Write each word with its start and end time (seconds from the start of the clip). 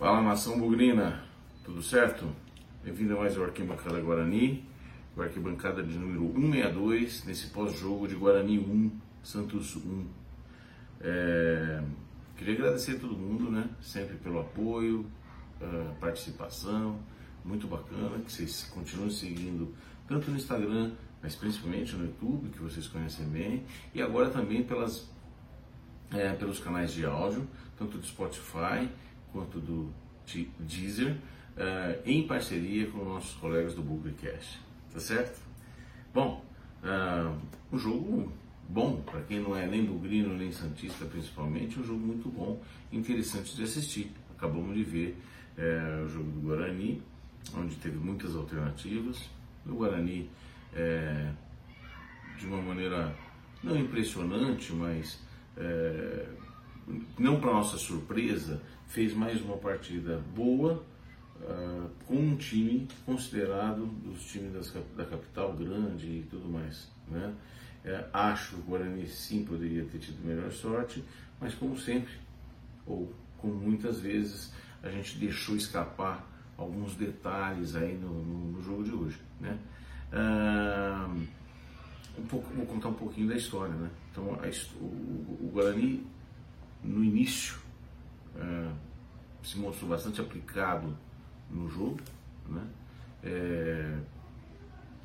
Fala 0.00 0.22
nação 0.22 0.58
bugrina, 0.58 1.22
tudo 1.62 1.82
certo? 1.82 2.26
Bem-vindo 2.82 3.14
a 3.14 3.20
mais 3.20 3.36
ao 3.36 3.44
Arquibancada 3.44 4.00
Guarani, 4.00 4.66
o 5.14 5.20
arquibancada 5.20 5.82
de 5.82 5.98
número 5.98 6.22
162, 6.40 7.24
nesse 7.26 7.48
pós-jogo 7.48 8.08
de 8.08 8.14
Guarani 8.14 8.58
1, 8.58 8.90
Santos 9.22 9.76
1. 9.76 10.06
É... 11.02 11.84
Queria 12.34 12.54
agradecer 12.54 12.92
a 12.92 12.98
todo 12.98 13.14
mundo, 13.14 13.50
né? 13.50 13.68
Sempre 13.82 14.16
pelo 14.16 14.40
apoio, 14.40 15.04
participação, 16.00 16.98
muito 17.44 17.66
bacana 17.66 18.20
que 18.20 18.32
vocês 18.32 18.70
continuem 18.72 19.10
seguindo 19.10 19.74
tanto 20.08 20.30
no 20.30 20.38
Instagram, 20.38 20.92
mas 21.22 21.34
principalmente 21.34 21.94
no 21.94 22.06
YouTube, 22.06 22.48
que 22.48 22.58
vocês 22.58 22.88
conhecem 22.88 23.26
bem, 23.26 23.66
e 23.94 24.00
agora 24.00 24.30
também 24.30 24.62
pelas, 24.62 25.10
é, 26.10 26.32
pelos 26.32 26.58
canais 26.58 26.90
de 26.90 27.04
áudio, 27.04 27.46
tanto 27.76 27.98
do 27.98 28.06
Spotify 28.06 28.88
quanto 29.32 29.58
do 29.60 29.90
Deezer, 30.60 31.16
uh, 31.56 32.00
em 32.04 32.26
parceria 32.26 32.86
com 32.90 33.04
nossos 33.04 33.34
colegas 33.34 33.74
do 33.74 33.82
Bugrecast. 33.82 34.60
Tá 34.92 35.00
certo? 35.00 35.40
Bom, 36.12 36.44
uh, 36.82 37.36
um 37.72 37.78
jogo 37.78 38.32
bom, 38.68 39.00
para 39.02 39.20
quem 39.22 39.40
não 39.40 39.56
é 39.56 39.66
nem 39.66 39.84
bugrino 39.84 40.36
nem 40.36 40.52
santista 40.52 41.04
principalmente, 41.04 41.78
um 41.78 41.84
jogo 41.84 42.00
muito 42.00 42.28
bom, 42.28 42.60
interessante 42.92 43.54
de 43.56 43.64
assistir. 43.64 44.12
Acabamos 44.36 44.74
de 44.74 44.84
ver 44.84 45.16
uh, 45.58 46.04
o 46.04 46.08
jogo 46.08 46.30
do 46.30 46.40
Guarani, 46.40 47.02
onde 47.56 47.74
teve 47.76 47.96
muitas 47.98 48.34
alternativas. 48.36 49.28
O 49.66 49.74
Guarani, 49.74 50.28
de 52.38 52.46
uma 52.46 52.62
maneira 52.62 53.14
não 53.62 53.76
impressionante, 53.76 54.72
mas 54.72 55.20
não 57.18 57.38
para 57.38 57.52
nossa 57.52 57.76
surpresa, 57.76 58.62
fez 58.90 59.14
mais 59.14 59.40
uma 59.40 59.56
partida 59.56 60.20
boa 60.34 60.84
uh, 61.42 61.88
com 62.06 62.16
um 62.16 62.36
time 62.36 62.88
considerado 63.06 63.86
dos 63.86 64.24
times 64.24 64.52
das, 64.52 64.72
da 64.96 65.04
capital 65.04 65.52
grande 65.52 66.06
e 66.06 66.26
tudo 66.28 66.48
mais. 66.48 66.90
Né? 67.08 67.32
É, 67.84 68.04
acho 68.12 68.56
que 68.56 68.60
o 68.60 68.64
Guarani 68.64 69.06
sim 69.06 69.44
poderia 69.44 69.84
ter 69.84 69.98
tido 69.98 70.26
melhor 70.26 70.50
sorte, 70.50 71.04
mas 71.40 71.54
como 71.54 71.78
sempre, 71.78 72.12
ou 72.84 73.14
como 73.38 73.54
muitas 73.54 74.00
vezes, 74.00 74.52
a 74.82 74.90
gente 74.90 75.16
deixou 75.18 75.54
escapar 75.54 76.28
alguns 76.58 76.94
detalhes 76.94 77.76
aí 77.76 77.96
no, 77.96 78.12
no, 78.12 78.52
no 78.52 78.62
jogo 78.62 78.82
de 78.82 78.92
hoje. 78.92 79.20
Né? 79.40 79.56
Uh, 80.12 81.26
um 82.18 82.26
pouco, 82.26 82.52
vou 82.52 82.66
contar 82.66 82.88
um 82.88 82.94
pouquinho 82.94 83.28
da 83.28 83.36
história. 83.36 83.72
Né? 83.72 83.88
Então, 84.10 84.34
a, 84.34 84.48
o, 84.82 84.84
o 84.84 85.50
Guarani 85.54 86.04
no 86.82 87.04
início 87.04 87.60
é, 88.36 88.70
se 89.42 89.58
mostrou 89.58 89.90
bastante 89.90 90.20
aplicado 90.20 90.96
no 91.50 91.68
jogo, 91.68 92.00
né? 92.48 92.66
É, 93.22 93.98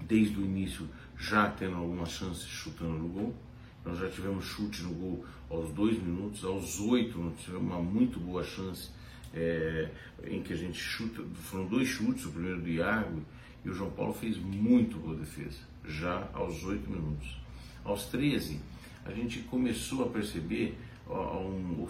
desde 0.08 0.40
o 0.40 0.46
início 0.46 0.88
já 1.18 1.50
tendo 1.50 1.76
algumas 1.76 2.10
chances 2.10 2.44
chutando 2.44 2.98
no 2.98 3.08
gol. 3.10 3.36
Nós 3.84 4.00
já 4.00 4.10
tivemos 4.10 4.46
chute 4.46 4.82
no 4.82 4.94
gol 4.94 5.26
aos 5.50 5.72
dois 5.72 6.02
minutos, 6.02 6.44
aos 6.44 6.80
oito 6.80 7.20
nós 7.20 7.40
tivemos 7.40 7.68
uma 7.68 7.80
muito 7.80 8.20
boa 8.20 8.44
chance 8.44 8.90
é, 9.34 9.92
em 10.24 10.42
que 10.42 10.54
a 10.54 10.56
gente 10.56 10.80
chuta, 10.80 11.22
foram 11.36 11.68
dois 11.68 11.88
chutes, 11.88 12.26
o 12.26 12.32
primeiro 12.32 12.62
do 12.62 12.70
Iago 12.70 13.22
e 13.64 13.70
o 13.70 13.74
João 13.74 13.92
Paulo 13.92 14.14
fez 14.14 14.38
muito 14.38 14.98
boa 14.98 15.16
defesa, 15.16 15.60
já 15.86 16.28
aos 16.34 16.64
oito 16.64 16.90
minutos. 16.90 17.38
Aos 17.84 18.06
13, 18.06 18.60
a 19.04 19.12
gente 19.12 19.40
começou 19.42 20.04
a 20.04 20.10
perceber 20.10 20.78
um, 21.08 21.88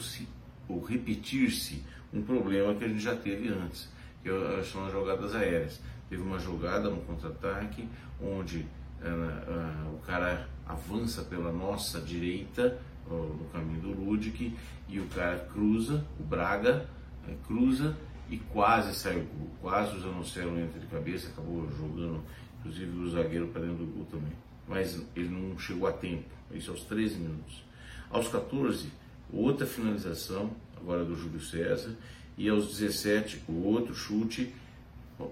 ou 0.68 0.84
repetir-se 0.84 1.84
um 2.14 2.22
problema 2.22 2.74
que 2.76 2.84
a 2.84 2.88
gente 2.88 3.02
já 3.02 3.16
teve 3.16 3.50
antes, 3.50 3.90
que 4.24 4.30
são 4.72 4.86
as 4.86 4.92
jogadas 4.92 5.36
aéreas. 5.36 5.80
Teve 6.10 6.22
uma 6.22 6.40
jogada 6.40 6.90
no 6.90 7.02
contra-ataque 7.02 7.88
onde 8.22 8.66
uh, 9.02 9.92
uh, 9.92 9.96
o 9.96 10.00
cara 10.06 10.48
avança 10.66 11.24
pela 11.24 11.52
nossa 11.52 12.00
direita, 12.00 12.80
uh, 13.08 13.38
no 13.40 13.46
caminho 13.52 13.82
do 13.82 13.92
Ludic, 13.92 14.56
e 14.88 15.00
o 15.00 15.06
cara 15.08 15.40
cruza, 15.52 16.06
o 16.20 16.24
Braga 16.24 16.88
eh, 17.28 17.34
cruza 17.48 17.96
e 18.30 18.38
quase 18.38 18.94
saiu 18.94 19.28
quase 19.62 19.96
o 19.96 20.00
Zanocelo 20.00 20.60
entra 20.60 20.80
de 20.80 20.86
cabeça, 20.88 21.28
acabou 21.28 21.68
jogando 21.72 22.24
inclusive 22.60 22.98
o 22.98 23.10
zagueiro 23.10 23.48
para 23.48 23.62
dentro 23.62 23.86
do 23.86 23.92
gol 23.92 24.06
também. 24.06 24.34
Mas 24.68 25.00
ele 25.16 25.30
não 25.30 25.58
chegou 25.58 25.88
a 25.88 25.92
tempo, 25.92 26.26
isso 26.52 26.72
aos 26.72 26.82
13 26.82 27.18
minutos. 27.18 27.64
Aos 28.10 28.28
14, 28.28 28.92
outra 29.32 29.68
finalização, 29.68 30.52
agora 30.80 31.04
do 31.04 31.16
Júlio 31.16 31.40
César, 31.40 31.96
e 32.38 32.50
aos 32.50 32.68
17 32.78 33.44
o 33.48 33.64
outro 33.66 33.96
chute, 33.96 34.54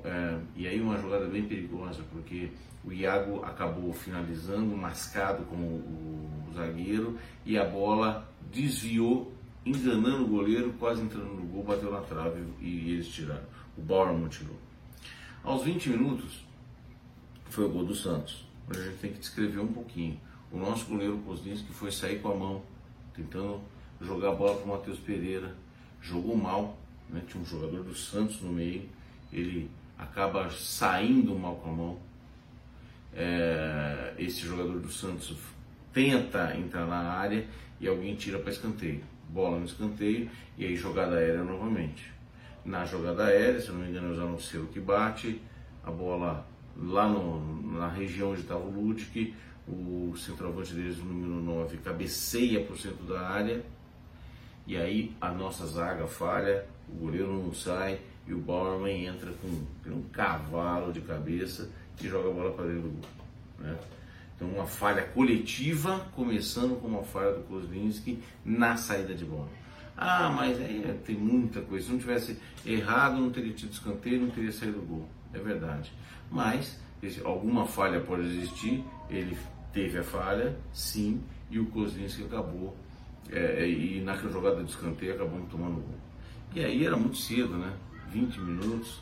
é, 0.05 0.39
e 0.55 0.67
aí 0.67 0.79
uma 0.79 0.97
jogada 0.97 1.25
bem 1.27 1.43
perigosa, 1.43 2.01
porque 2.11 2.49
o 2.83 2.91
Iago 2.91 3.43
acabou 3.43 3.93
finalizando, 3.93 4.75
mascado 4.75 5.43
com 5.45 5.55
o, 5.55 6.49
o 6.49 6.53
zagueiro, 6.53 7.17
e 7.45 7.57
a 7.57 7.65
bola 7.65 8.29
desviou, 8.51 9.33
enganando 9.65 10.25
o 10.25 10.27
goleiro, 10.27 10.73
quase 10.79 11.01
entrando 11.01 11.33
no 11.33 11.43
gol, 11.43 11.63
bateu 11.63 11.91
na 11.91 12.01
trave 12.01 12.43
e 12.59 12.91
eles 12.91 13.07
tiraram. 13.07 13.45
O 13.77 13.81
Bauerman 13.81 14.27
tirou. 14.27 14.57
Aos 15.43 15.63
20 15.63 15.89
minutos, 15.89 16.45
foi 17.49 17.65
o 17.65 17.69
gol 17.69 17.85
do 17.85 17.95
Santos. 17.95 18.45
A 18.69 18.73
gente 18.73 18.97
tem 18.97 19.11
que 19.11 19.19
descrever 19.19 19.59
um 19.59 19.67
pouquinho. 19.67 20.19
O 20.51 20.57
nosso 20.57 20.85
goleiro 20.85 21.17
Kozlinski 21.19 21.71
foi 21.73 21.91
sair 21.91 22.19
com 22.19 22.31
a 22.31 22.35
mão, 22.35 22.61
tentando 23.13 23.61
jogar 24.03 24.29
a 24.29 24.35
bola 24.35 24.55
para 24.55 24.65
o 24.65 24.67
Matheus 24.69 24.99
Pereira, 24.99 25.53
jogou 26.01 26.35
mal, 26.35 26.77
né? 27.09 27.21
tinha 27.27 27.41
um 27.41 27.45
jogador 27.45 27.83
do 27.83 27.95
Santos 27.95 28.41
no 28.41 28.51
meio, 28.51 28.87
ele 29.31 29.69
acaba 29.97 30.49
saindo 30.49 31.37
mal 31.37 31.55
com 31.55 31.69
a 31.69 31.73
mão. 31.73 31.99
É, 33.15 34.13
esse 34.17 34.41
jogador 34.41 34.79
do 34.79 34.91
Santos 34.91 35.35
tenta 35.93 36.55
entrar 36.57 36.85
na 36.87 36.97
área 36.97 37.45
e 37.79 37.87
alguém 37.87 38.15
tira 38.15 38.39
para 38.39 38.51
escanteio. 38.51 39.01
Bola 39.29 39.59
no 39.59 39.65
escanteio 39.65 40.29
e 40.57 40.65
aí 40.65 40.75
jogada 40.75 41.15
aérea 41.15 41.43
novamente. 41.43 42.11
Na 42.65 42.85
jogada 42.85 43.25
aérea, 43.25 43.59
se 43.59 43.71
não 43.71 43.79
me 43.79 43.89
engano, 43.89 44.09
é 44.09 44.11
o 44.11 44.15
Zanocelo 44.15 44.67
que 44.67 44.79
bate, 44.79 45.41
a 45.83 45.91
bola 45.91 46.45
lá 46.77 47.07
no, 47.07 47.77
na 47.77 47.87
região 47.87 48.31
onde 48.31 48.41
estava 48.41 48.61
o 48.61 48.71
Ludic, 48.71 49.33
o 49.67 50.15
centroavante 50.17 50.73
deles, 50.73 50.97
o 50.97 51.05
número 51.05 51.41
9, 51.41 51.77
cabeceia 51.77 52.63
para 52.63 52.73
o 52.73 52.77
centro 52.77 53.05
da 53.05 53.21
área 53.21 53.63
e 54.65 54.77
aí 54.77 55.15
a 55.19 55.31
nossa 55.31 55.65
zaga 55.67 56.07
falha, 56.07 56.65
o 56.89 56.93
goleiro 56.93 57.31
não 57.33 57.53
sai 57.53 57.99
e 58.25 58.33
o 58.33 58.39
Bauerman 58.39 59.05
entra 59.05 59.31
com 59.33 59.47
um 59.89 60.03
cavalo 60.11 60.93
de 60.93 61.01
cabeça 61.01 61.69
e 62.01 62.07
joga 62.07 62.29
a 62.29 62.33
bola 62.33 62.51
para 62.51 62.65
dentro 62.65 62.83
do 62.83 62.89
gol. 62.89 63.09
Né? 63.59 63.77
Então 64.35 64.47
uma 64.47 64.65
falha 64.65 65.03
coletiva, 65.03 65.99
começando 66.15 66.79
com 66.79 66.87
uma 66.87 67.03
falha 67.03 67.33
do 67.33 67.41
Kozlinski 67.41 68.19
na 68.45 68.77
saída 68.77 69.13
de 69.13 69.25
bola. 69.25 69.49
Ah, 69.95 70.29
mas 70.29 70.59
aí 70.59 70.83
é, 70.83 70.93
tem 71.05 71.15
muita 71.15 71.61
coisa. 71.61 71.85
Se 71.85 71.91
não 71.91 71.99
tivesse 71.99 72.39
errado, 72.65 73.19
não 73.19 73.29
teria 73.29 73.53
tido 73.53 73.73
escanteio, 73.73 74.21
não 74.21 74.29
teria 74.29 74.51
saído 74.51 74.79
do 74.79 74.85
gol. 74.85 75.09
É 75.33 75.39
verdade. 75.39 75.93
Mas 76.31 76.79
alguma 77.23 77.67
falha 77.67 77.99
pode 77.99 78.23
existir. 78.23 78.83
Ele 79.09 79.37
teve 79.71 79.99
a 79.99 80.03
falha, 80.03 80.57
sim, 80.71 81.21
e 81.49 81.59
o 81.59 81.65
Kozlinski 81.67 82.23
acabou 82.23 82.75
é, 83.31 83.67
e 83.67 84.01
naquela 84.01 84.31
jogada 84.31 84.63
de 84.63 84.69
escanteio 84.69 85.13
acabou 85.15 85.39
tomando 85.49 85.75
gol. 85.75 85.97
E 86.55 86.63
aí 86.63 86.85
era 86.85 86.95
muito 86.95 87.17
cedo, 87.17 87.57
né? 87.57 87.73
20 88.11 88.39
minutos, 88.39 89.01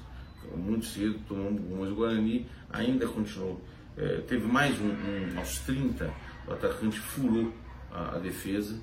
muito 0.55 0.85
cedo, 0.85 1.19
tomando 1.27 1.61
gol. 1.61 1.79
Mas 1.79 1.91
o 1.91 1.95
Guarani 1.95 2.47
ainda 2.71 3.07
continuou. 3.07 3.61
É, 3.97 4.21
teve 4.27 4.47
mais 4.47 4.79
um, 4.79 4.87
um, 4.87 5.37
aos 5.37 5.59
30, 5.59 6.13
o 6.47 6.53
atacante 6.53 6.97
furou 6.97 7.53
a, 7.91 8.15
a, 8.15 8.19
defesa, 8.19 8.79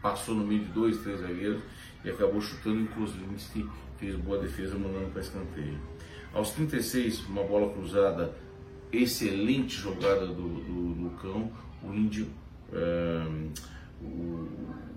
passou 0.00 0.34
no 0.34 0.46
meio 0.46 0.60
de 0.60 0.72
dois, 0.72 0.98
três 0.98 1.20
zagueiros 1.20 1.62
e 2.02 2.10
acabou 2.10 2.40
chutando 2.40 2.80
em 2.80 2.86
Kozlinski, 2.86 3.68
fez 3.98 4.16
boa 4.16 4.38
defesa, 4.38 4.76
mandando 4.78 5.10
para 5.10 5.20
escanteio. 5.20 5.78
Aos 6.32 6.50
36, 6.52 7.26
uma 7.26 7.44
bola 7.44 7.70
cruzada, 7.74 8.34
excelente 8.90 9.76
jogada 9.76 10.26
do, 10.26 10.32
do 10.32 11.02
Lucão, 11.02 11.52
o 11.82 11.92
Índio. 11.92 12.26
É, 12.72 13.26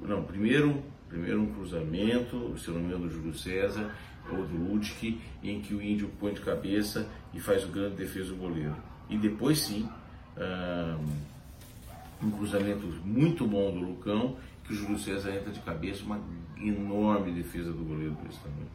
não, 0.01 0.23
primeiro, 0.23 0.83
primeiro 1.09 1.41
um 1.41 1.53
cruzamento, 1.53 2.57
se 2.57 2.69
não 2.69 2.79
me 2.79 2.85
engano, 2.85 3.07
do 3.07 3.13
Júlio 3.13 3.33
César 3.33 3.93
ou 4.31 4.45
do 4.45 4.55
Ludic, 4.55 5.19
em 5.43 5.61
que 5.61 5.73
o 5.73 5.81
índio 5.81 6.09
põe 6.19 6.33
de 6.33 6.41
cabeça 6.41 7.07
e 7.33 7.39
faz 7.39 7.63
o 7.63 7.67
grande 7.67 7.95
defesa 7.95 8.29
do 8.29 8.35
goleiro. 8.35 8.75
E 9.09 9.17
depois 9.17 9.59
sim, 9.59 9.87
um 12.21 12.31
cruzamento 12.31 12.87
muito 13.03 13.45
bom 13.45 13.71
do 13.71 13.79
Lucão, 13.79 14.37
que 14.63 14.73
o 14.73 14.75
Júlio 14.75 14.97
César 14.97 15.31
entra 15.31 15.51
de 15.51 15.59
cabeça, 15.59 16.03
uma 16.03 16.19
enorme 16.59 17.31
defesa 17.31 17.71
do 17.71 17.83
goleiro 17.83 18.17
desse 18.23 18.39
tamanho. 18.39 18.69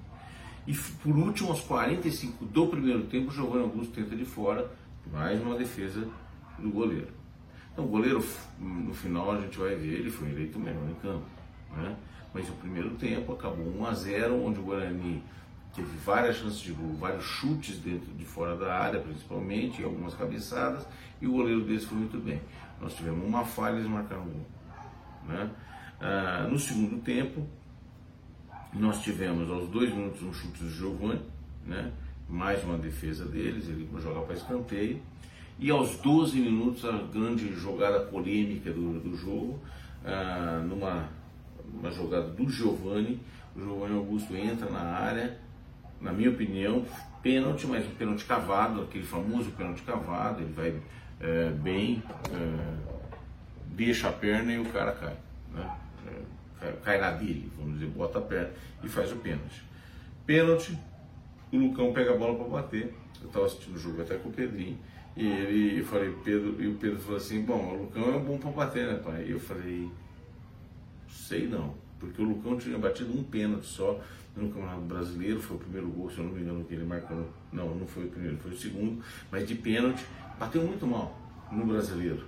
E 0.66 0.74
por 1.02 1.16
último, 1.16 1.50
aos 1.50 1.60
45 1.62 2.44
do 2.44 2.66
primeiro 2.68 3.02
tempo, 3.04 3.30
o 3.30 3.32
Giovanni 3.32 3.62
Augusto 3.62 3.92
tenta 3.92 4.14
de 4.14 4.24
fora, 4.24 4.70
mais 5.10 5.42
uma 5.42 5.56
defesa 5.56 6.06
do 6.58 6.70
goleiro. 6.70 7.08
Então, 7.80 7.88
o 7.88 7.88
goleiro, 7.88 8.22
no 8.58 8.92
final, 8.92 9.32
a 9.32 9.40
gente 9.40 9.58
vai 9.58 9.74
ver, 9.74 10.00
ele 10.00 10.10
foi 10.10 10.28
eleito 10.28 10.58
melhor 10.58 10.86
em 10.90 10.94
campo. 10.96 11.24
Né? 11.74 11.96
Mas 12.34 12.46
o 12.46 12.52
primeiro 12.52 12.90
tempo 12.96 13.32
acabou 13.32 13.66
1 13.78 13.86
a 13.86 13.94
0, 13.94 14.44
onde 14.44 14.60
o 14.60 14.62
Guarani 14.62 15.22
teve 15.74 15.88
várias 16.04 16.36
chances 16.36 16.60
de 16.60 16.72
gol, 16.72 16.94
vários 16.96 17.24
chutes 17.24 17.78
dentro 17.78 18.12
de 18.12 18.24
fora 18.26 18.54
da 18.54 18.74
área, 18.74 19.00
principalmente, 19.00 19.80
e 19.80 19.84
algumas 19.84 20.14
cabeçadas, 20.14 20.86
e 21.22 21.26
o 21.26 21.32
goleiro 21.32 21.62
deles 21.62 21.84
foi 21.84 21.96
muito 21.96 22.18
bem. 22.18 22.42
Nós 22.80 22.94
tivemos 22.94 23.26
uma 23.26 23.46
falha 23.46 23.76
e 23.76 23.78
eles 23.78 23.88
marcaram 23.88 24.24
gol. 24.24 24.46
Né? 25.26 25.50
Ah, 26.00 26.46
no 26.50 26.58
segundo 26.58 27.00
tempo, 27.02 27.46
nós 28.74 29.02
tivemos 29.02 29.50
aos 29.50 29.70
dois 29.70 29.90
minutos 29.90 30.22
um 30.22 30.34
chute 30.34 30.62
do 30.62 30.70
Giovanni, 30.70 31.22
né? 31.64 31.90
mais 32.28 32.62
uma 32.62 32.76
defesa 32.76 33.24
deles, 33.24 33.68
ele 33.68 33.88
joga 34.02 34.20
para 34.20 34.34
escanteio. 34.34 35.00
E 35.60 35.70
aos 35.70 35.96
12 35.96 36.40
minutos, 36.40 36.84
a 36.86 36.92
grande 36.92 37.52
jogada 37.54 38.00
polêmica 38.00 38.72
do, 38.72 38.98
do 38.98 39.14
jogo, 39.14 39.60
ah, 40.04 40.64
numa 40.66 41.08
uma 41.72 41.90
jogada 41.90 42.28
do 42.28 42.48
Giovanni, 42.48 43.20
o 43.54 43.60
Giovanni 43.60 43.94
Augusto 43.94 44.34
entra 44.34 44.68
na 44.70 44.80
área, 44.80 45.38
na 46.00 46.12
minha 46.12 46.30
opinião, 46.30 46.84
pênalti, 47.22 47.66
mas 47.66 47.86
um 47.86 47.94
pênalti 47.94 48.24
cavado, 48.24 48.82
aquele 48.82 49.04
famoso 49.04 49.50
pênalti 49.52 49.82
cavado, 49.82 50.42
ele 50.42 50.52
vai 50.52 50.80
é, 51.20 51.50
bem, 51.50 52.02
é, 52.32 52.74
deixa 53.66 54.08
a 54.08 54.12
perna 54.12 54.52
e 54.52 54.58
o 54.58 54.64
cara 54.66 54.92
cai. 54.92 55.16
Né? 55.52 55.76
É, 56.62 56.72
cai 56.82 56.98
na 56.98 57.10
dele, 57.12 57.50
vamos 57.58 57.74
dizer, 57.74 57.86
bota 57.86 58.18
a 58.18 58.22
perna 58.22 58.50
e 58.82 58.88
faz 58.88 59.12
o 59.12 59.16
pênalti. 59.16 59.62
Pênalti, 60.26 60.78
o 61.52 61.56
Lucão 61.56 61.92
pega 61.92 62.14
a 62.14 62.16
bola 62.16 62.36
para 62.36 62.48
bater. 62.48 62.94
Eu 63.20 63.26
estava 63.26 63.46
assistindo 63.46 63.76
o 63.76 63.78
jogo 63.78 64.00
até 64.00 64.16
com 64.16 64.30
o 64.30 64.32
Pedrinho. 64.32 64.78
E 65.16 65.26
ele, 65.26 65.80
eu 65.80 65.84
falei, 65.84 66.14
Pedro, 66.24 66.62
e 66.62 66.68
o 66.68 66.74
Pedro 66.74 66.98
falou 66.98 67.16
assim, 67.16 67.42
bom, 67.42 67.74
o 67.74 67.82
Lucão 67.82 68.14
é 68.14 68.18
bom 68.18 68.38
para 68.38 68.50
bater, 68.50 68.86
né, 68.86 68.94
pai? 68.94 69.26
E 69.26 69.32
eu 69.32 69.40
falei, 69.40 69.90
sei 71.08 71.46
não, 71.46 71.74
porque 71.98 72.22
o 72.22 72.24
Lucão 72.24 72.56
tinha 72.56 72.78
batido 72.78 73.12
um 73.12 73.22
pênalti 73.22 73.66
só 73.66 74.00
no 74.36 74.48
Campeonato 74.48 74.82
Brasileiro, 74.82 75.40
foi 75.40 75.56
o 75.56 75.60
primeiro 75.60 75.88
gol, 75.88 76.10
se 76.10 76.18
eu 76.18 76.24
não 76.24 76.32
me 76.32 76.40
engano, 76.40 76.64
que 76.64 76.74
ele 76.74 76.84
marcou. 76.84 77.28
Não, 77.52 77.74
não 77.74 77.86
foi 77.86 78.04
o 78.04 78.08
primeiro, 78.08 78.36
foi 78.38 78.52
o 78.52 78.56
segundo, 78.56 79.02
mas 79.30 79.46
de 79.46 79.54
pênalti, 79.56 80.04
bateu 80.38 80.62
muito 80.62 80.86
mal 80.86 81.18
no 81.50 81.66
Brasileiro. 81.66 82.24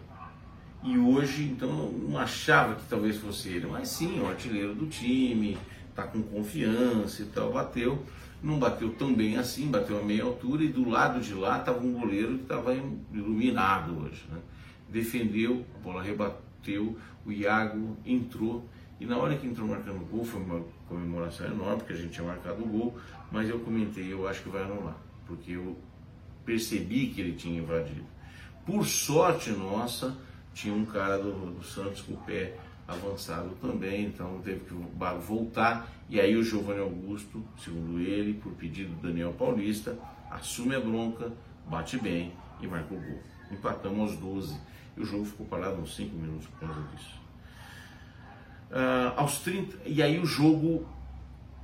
E 0.82 0.98
hoje, 0.98 1.44
então, 1.44 1.92
não 1.92 2.18
achava 2.18 2.74
que 2.74 2.82
talvez 2.88 3.16
fosse 3.16 3.48
ele, 3.50 3.66
mas 3.66 3.88
sim, 3.88 4.20
o 4.20 4.26
artilheiro 4.26 4.74
do 4.74 4.86
time, 4.88 5.56
tá 5.94 6.02
com 6.02 6.20
confiança 6.22 7.22
e 7.22 7.26
tal, 7.26 7.52
bateu 7.52 8.02
não 8.42 8.58
bateu 8.58 8.92
tão 8.94 9.14
bem 9.14 9.36
assim, 9.36 9.70
bateu 9.70 10.00
a 10.00 10.02
meia 10.02 10.24
altura 10.24 10.64
e 10.64 10.68
do 10.68 10.88
lado 10.88 11.20
de 11.20 11.32
lá 11.34 11.58
estava 11.58 11.78
um 11.78 11.92
goleiro 11.92 12.38
que 12.38 12.42
estava 12.42 12.74
iluminado 13.12 14.02
hoje. 14.02 14.24
Né? 14.30 14.38
Defendeu, 14.88 15.64
a 15.76 15.78
bola 15.78 16.02
rebateu, 16.02 16.98
o 17.24 17.30
Iago 17.30 17.96
entrou 18.04 18.66
e 19.02 19.04
na 19.04 19.16
hora 19.16 19.36
que 19.36 19.44
entrou 19.44 19.66
marcando 19.66 20.00
o 20.00 20.04
gol, 20.04 20.24
foi 20.24 20.40
uma 20.40 20.64
comemoração 20.88 21.44
enorme, 21.46 21.78
porque 21.78 21.92
a 21.92 21.96
gente 21.96 22.12
tinha 22.12 22.24
marcado 22.24 22.62
o 22.62 22.66
gol, 22.68 22.96
mas 23.32 23.48
eu 23.48 23.58
comentei, 23.58 24.12
eu 24.12 24.28
acho 24.28 24.42
que 24.44 24.48
vai 24.48 24.62
anular, 24.62 24.96
porque 25.26 25.50
eu 25.50 25.76
percebi 26.44 27.08
que 27.08 27.20
ele 27.20 27.32
tinha 27.32 27.60
invadido. 27.60 28.04
Por 28.64 28.86
sorte 28.86 29.50
nossa, 29.50 30.16
tinha 30.54 30.72
um 30.72 30.84
cara 30.84 31.18
do, 31.18 31.32
do 31.50 31.64
Santos 31.64 32.00
com 32.02 32.14
o 32.14 32.16
pé 32.18 32.56
avançado 32.86 33.50
também, 33.60 34.06
então 34.06 34.40
teve 34.42 34.60
que 34.60 34.74
voltar. 35.20 35.88
E 36.08 36.20
aí 36.20 36.36
o 36.36 36.42
Giovanni 36.42 36.80
Augusto, 36.80 37.42
segundo 37.58 37.98
ele, 37.98 38.34
por 38.34 38.52
pedido 38.52 38.94
do 38.94 39.08
Daniel 39.08 39.32
Paulista, 39.32 39.98
assume 40.30 40.74
a 40.74 40.80
bronca, 40.80 41.32
bate 41.66 41.98
bem 41.98 42.32
e 42.60 42.66
marca 42.66 42.94
o 42.94 43.00
gol. 43.00 43.20
Empatamos 43.50 44.12
aos 44.12 44.16
12 44.16 44.60
e 44.96 45.00
o 45.00 45.04
jogo 45.04 45.24
ficou 45.24 45.46
parado 45.46 45.80
uns 45.80 45.94
5 45.96 46.14
minutos 46.16 46.46
por 46.46 46.60
causa 46.66 46.80
disso. 46.88 47.20
Uh, 48.70 49.12
aos 49.16 49.40
30, 49.40 49.78
e 49.86 50.02
aí 50.02 50.18
o 50.18 50.24
jogo 50.24 50.86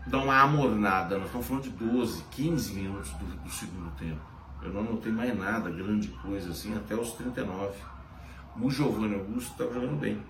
dá 0.06 0.18
uma 0.18 0.40
amornada, 0.40 1.16
nós 1.16 1.26
estamos 1.26 1.46
falando 1.46 1.62
de 1.64 1.70
12, 1.70 2.22
15 2.30 2.74
minutos 2.74 3.10
do, 3.12 3.24
do 3.24 3.50
segundo 3.50 3.90
tempo. 3.96 4.20
Eu 4.62 4.72
não 4.72 4.82
notei 4.82 5.12
mais 5.12 5.36
nada, 5.38 5.70
grande 5.70 6.08
coisa 6.08 6.50
assim, 6.50 6.76
até 6.76 6.94
os 6.94 7.12
39. 7.12 7.74
O 8.60 8.70
Giovanni 8.70 9.14
Augusto 9.14 9.52
estava 9.52 9.72
jogando 9.72 10.00
bem. 10.00 10.20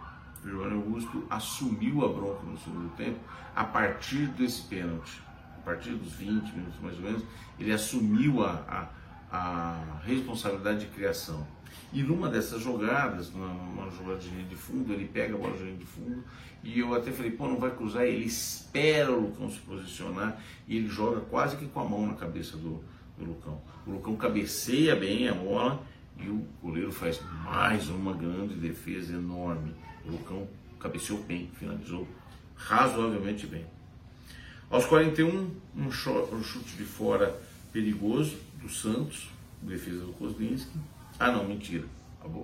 O 0.48 0.50
Giovanni 0.50 0.74
Augusto 0.74 1.24
assumiu 1.28 2.04
a 2.04 2.08
bronca 2.08 2.42
no 2.46 2.56
segundo 2.58 2.88
tempo 2.96 3.18
a 3.54 3.64
partir 3.64 4.28
desse 4.28 4.62
pênalti. 4.62 5.20
A 5.58 5.60
partir 5.60 5.90
dos 5.90 6.14
20 6.14 6.52
minutos 6.52 6.80
mais 6.80 6.96
ou 6.96 7.02
menos, 7.02 7.22
ele 7.60 7.70
assumiu 7.70 8.42
a, 8.42 8.88
a, 9.30 9.36
a 9.36 10.00
responsabilidade 10.04 10.80
de 10.80 10.86
criação. 10.86 11.46
E 11.92 12.02
numa 12.02 12.30
dessas 12.30 12.62
jogadas, 12.62 13.30
numa 13.30 13.90
jogada 13.90 14.20
de 14.20 14.56
fundo, 14.56 14.90
ele 14.92 15.06
pega 15.06 15.34
a 15.34 15.38
bola 15.38 15.54
de 15.54 15.84
fundo 15.84 16.24
e 16.64 16.78
eu 16.78 16.94
até 16.94 17.12
falei, 17.12 17.30
pô, 17.30 17.46
não 17.46 17.58
vai 17.58 17.70
cruzar, 17.70 18.04
ele 18.04 18.24
espera 18.24 19.12
o 19.12 19.20
Lucão 19.20 19.50
se 19.50 19.58
posicionar 19.58 20.40
e 20.66 20.78
ele 20.78 20.88
joga 20.88 21.20
quase 21.20 21.56
que 21.56 21.66
com 21.66 21.80
a 21.80 21.84
mão 21.84 22.06
na 22.06 22.14
cabeça 22.14 22.56
do, 22.56 22.82
do 23.18 23.24
Lucão. 23.26 23.60
O 23.86 23.90
Lucão 23.92 24.16
cabeceia 24.16 24.96
bem 24.96 25.28
a 25.28 25.34
bola 25.34 25.82
e 26.18 26.28
o 26.28 26.46
goleiro 26.62 26.90
faz 26.90 27.20
mais 27.44 27.88
uma 27.90 28.14
grande 28.14 28.54
defesa 28.54 29.14
enorme. 29.14 29.74
O 30.08 30.12
Lucão 30.12 30.48
cabeceou 30.80 31.22
bem, 31.22 31.50
finalizou 31.58 32.08
razoavelmente 32.56 33.46
bem. 33.46 33.66
Aos 34.70 34.86
41, 34.86 35.50
um 35.76 35.90
chute 35.90 36.76
de 36.76 36.84
fora 36.84 37.38
perigoso 37.72 38.36
do 38.60 38.68
Santos, 38.68 39.28
defesa 39.62 40.00
do 40.00 40.12
Kozlinski. 40.12 40.78
Ah, 41.18 41.30
não, 41.30 41.44
mentira. 41.44 41.84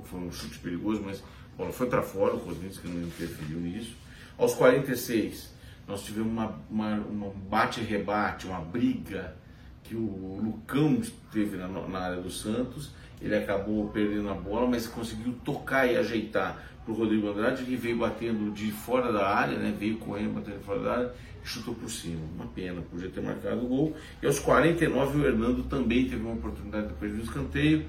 Foi 0.04 0.20
um 0.20 0.30
chute 0.30 0.58
perigoso, 0.58 1.02
mas 1.04 1.22
a 1.22 1.56
bola 1.56 1.72
foi 1.72 1.88
para 1.88 2.02
fora, 2.02 2.34
o 2.34 2.40
Kozlinski 2.40 2.86
não 2.88 3.02
interferiu 3.02 3.58
nisso. 3.58 3.94
Aos 4.36 4.54
46, 4.54 5.50
nós 5.86 6.02
tivemos 6.02 6.32
uma, 6.32 6.58
uma, 6.70 6.94
uma 6.96 7.30
bate-rebate, 7.48 8.46
uma 8.46 8.60
briga 8.60 9.36
que 9.84 9.94
o 9.94 10.40
Lucão 10.42 11.00
teve 11.30 11.56
na, 11.56 11.68
na 11.68 11.98
área 11.98 12.20
do 12.20 12.30
Santos. 12.30 12.90
Ele 13.20 13.36
acabou 13.36 13.88
perdendo 13.90 14.28
a 14.28 14.34
bola, 14.34 14.68
mas 14.68 14.86
conseguiu 14.86 15.34
tocar 15.44 15.86
e 15.86 15.96
ajeitar 15.96 16.60
para 16.84 16.92
o 16.92 16.96
Rodrigo 16.96 17.28
Andrade, 17.28 17.64
que 17.64 17.76
veio 17.76 17.98
batendo 17.98 18.52
de 18.52 18.70
fora 18.70 19.12
da 19.12 19.26
área, 19.26 19.58
né? 19.58 19.74
veio 19.78 19.96
correndo, 19.98 20.34
batendo 20.34 20.58
de 20.58 20.64
fora 20.64 20.80
da 20.80 20.92
área 20.92 21.14
e 21.42 21.48
chutou 21.48 21.74
por 21.74 21.90
cima. 21.90 22.20
Uma 22.34 22.46
pena, 22.46 22.82
podia 22.82 23.08
ter 23.08 23.22
marcado 23.22 23.64
o 23.64 23.68
gol. 23.68 23.96
E 24.22 24.26
aos 24.26 24.38
49 24.38 25.18
o 25.18 25.24
Hernando 25.24 25.62
também 25.64 26.08
teve 26.08 26.22
uma 26.22 26.34
oportunidade 26.34 26.88
depois 26.88 27.12
do 27.12 27.22
escanteio, 27.22 27.86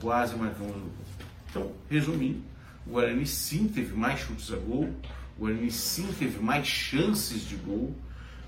quase 0.00 0.36
marcando 0.36 0.70
o 0.70 0.80
gol. 0.80 0.90
Então, 1.50 1.72
resumindo, 1.88 2.40
o 2.86 2.90
Guarani 2.90 3.26
sim 3.26 3.66
teve 3.66 3.94
mais 3.94 4.20
chutes 4.20 4.52
a 4.52 4.56
gol, 4.56 4.88
o 5.36 5.40
Guarani 5.40 5.70
sim 5.70 6.08
teve 6.18 6.38
mais 6.38 6.66
chances 6.66 7.42
de 7.48 7.56
gol, 7.56 7.94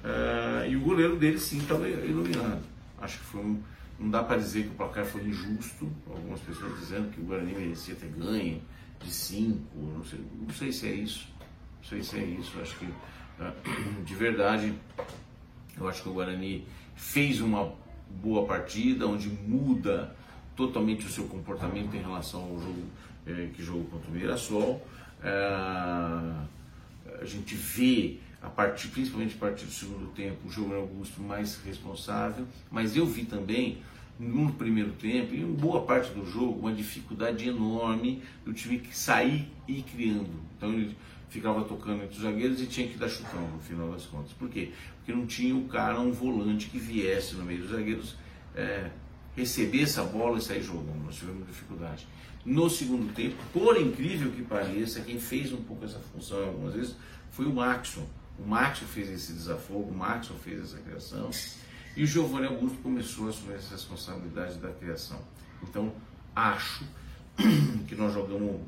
uh, 0.04 0.68
e 0.68 0.76
o 0.76 0.80
goleiro 0.80 1.16
dele 1.16 1.38
sim 1.38 1.58
estava 1.58 1.88
iluminado. 1.88 2.77
Acho 3.00 3.18
que 3.18 3.24
foi 3.24 3.40
um, 3.40 3.62
não 3.98 4.10
dá 4.10 4.22
para 4.22 4.36
dizer 4.36 4.64
que 4.64 4.68
o 4.68 4.74
placar 4.74 5.04
foi 5.04 5.22
injusto, 5.24 5.90
algumas 6.08 6.40
pessoas 6.40 6.78
dizendo 6.78 7.10
que 7.10 7.20
o 7.20 7.24
Guarani 7.24 7.52
merecia 7.52 7.94
ter 7.94 8.08
ganho, 8.08 8.62
de 9.00 9.10
5, 9.10 9.58
não 9.76 10.04
sei, 10.04 10.20
não 10.40 10.54
sei 10.54 10.72
se 10.72 10.86
é 10.86 10.92
isso. 10.92 11.28
Não 11.78 11.88
sei 11.88 12.02
se 12.02 12.16
é 12.16 12.24
isso. 12.24 12.60
Acho 12.60 12.76
que, 12.78 12.86
né, 12.86 13.52
de 14.04 14.14
verdade, 14.14 14.74
eu 15.76 15.88
acho 15.88 16.02
que 16.02 16.08
o 16.08 16.12
Guarani 16.12 16.66
fez 16.96 17.40
uma 17.40 17.72
boa 18.22 18.46
partida, 18.46 19.06
onde 19.06 19.28
muda 19.28 20.14
totalmente 20.56 21.06
o 21.06 21.08
seu 21.08 21.24
comportamento 21.24 21.94
em 21.94 22.00
relação 22.00 22.42
ao 22.42 22.58
jogo 22.58 22.82
é, 23.26 23.48
que 23.54 23.62
jogou 23.62 23.84
contra 23.84 24.10
o 24.10 24.12
Mirassol. 24.12 24.84
É, 25.22 25.30
a 27.20 27.24
gente 27.24 27.54
vê 27.54 28.18
a 28.40 28.48
partir, 28.48 28.88
principalmente 28.88 29.34
a 29.34 29.38
partir 29.38 29.64
do 29.64 29.72
segundo 29.72 30.06
tempo, 30.12 30.46
o 30.46 30.50
jogo 30.50 30.74
Augusto 30.74 31.20
mais 31.20 31.56
responsável, 31.64 32.46
mas 32.70 32.96
eu 32.96 33.04
vi 33.04 33.24
também 33.24 33.78
no 34.18 34.52
primeiro 34.52 34.92
tempo 34.92 35.34
e 35.34 35.40
em 35.40 35.52
boa 35.52 35.82
parte 35.82 36.10
do 36.10 36.24
jogo 36.24 36.58
uma 36.58 36.72
dificuldade 36.72 37.48
enorme 37.48 38.22
do 38.44 38.52
time 38.52 38.78
que 38.78 38.96
sair 38.96 39.48
e 39.66 39.78
ir 39.78 39.82
criando. 39.82 40.30
Então 40.56 40.72
ele 40.72 40.96
ficava 41.28 41.62
tocando 41.64 42.02
entre 42.02 42.16
os 42.16 42.22
zagueiros 42.22 42.60
e 42.60 42.66
tinha 42.66 42.88
que 42.88 42.96
dar 42.96 43.08
chutão 43.08 43.40
no 43.48 43.60
final 43.60 43.90
das 43.90 44.06
contas. 44.06 44.32
Por 44.32 44.48
quê? 44.48 44.72
Porque 44.98 45.12
não 45.12 45.26
tinha 45.26 45.54
o 45.54 45.64
cara, 45.68 46.00
um 46.00 46.10
volante 46.10 46.68
que 46.68 46.78
viesse 46.78 47.34
no 47.34 47.44
meio 47.44 47.60
dos 47.60 47.70
zagueiros 47.70 48.16
é, 48.54 48.90
receber 49.36 49.82
essa 49.82 50.02
bola 50.02 50.38
e 50.38 50.42
sair 50.42 50.62
jogando. 50.62 51.04
Nós 51.04 51.16
tivemos 51.16 51.46
dificuldade. 51.46 52.06
No 52.44 52.68
segundo 52.70 53.12
tempo, 53.14 53.36
por 53.52 53.80
incrível 53.80 54.32
que 54.32 54.42
pareça, 54.42 55.00
quem 55.00 55.20
fez 55.20 55.52
um 55.52 55.62
pouco 55.62 55.84
essa 55.84 55.98
função 55.98 56.44
algumas 56.44 56.74
vezes 56.74 56.96
foi 57.30 57.46
o 57.46 57.52
Maxon. 57.52 58.06
O 58.38 58.46
Maxon 58.46 58.86
fez 58.86 59.10
esse 59.10 59.32
desafogo, 59.32 59.90
o 59.90 59.94
Maxon 59.94 60.34
fez 60.34 60.62
essa 60.62 60.78
criação. 60.78 61.30
E 61.96 62.04
o 62.04 62.06
Giovanni 62.06 62.46
Augusto 62.46 62.78
começou 62.78 63.26
a 63.26 63.30
assumir 63.30 63.54
essa 63.54 63.74
responsabilidade 63.74 64.58
da 64.58 64.70
criação. 64.70 65.20
Então, 65.62 65.92
acho 66.34 66.84
que 67.88 67.94
nós 67.96 68.12
jogamos 68.14 68.60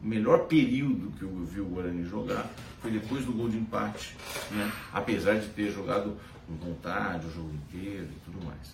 o 0.00 0.06
melhor 0.06 0.46
período 0.46 1.10
que 1.18 1.22
eu 1.22 1.44
vi 1.44 1.60
o 1.60 1.64
Guarani 1.64 2.04
jogar 2.04 2.48
foi 2.80 2.92
depois 2.92 3.24
do 3.24 3.32
gol 3.32 3.48
de 3.48 3.56
empate, 3.56 4.16
né? 4.52 4.70
apesar 4.92 5.40
de 5.40 5.48
ter 5.48 5.72
jogado 5.72 6.16
com 6.46 6.54
vontade 6.54 7.26
o 7.26 7.32
jogo 7.32 7.52
inteiro 7.52 8.06
e 8.06 8.20
tudo 8.24 8.44
mais. 8.46 8.68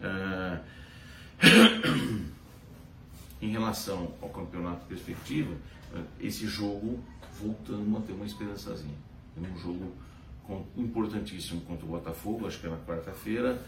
Uh... 0.00 0.82
em 3.42 3.48
relação 3.48 4.14
ao 4.22 4.28
campeonato 4.28 4.86
perspectiva, 4.86 5.52
esse 6.20 6.46
jogo 6.46 7.02
voltamos 7.40 8.00
a 8.00 8.06
ter 8.06 8.12
uma 8.12 8.24
esperançazinha. 8.24 8.94
É 9.36 9.40
um 9.40 9.58
jogo 9.58 9.92
importantíssimo 10.76 11.60
contra 11.62 11.84
o 11.84 11.88
Botafogo, 11.88 12.46
acho 12.46 12.58
que 12.60 12.66
é 12.66 12.70
na 12.70 12.76
quarta-feira, 12.78 13.62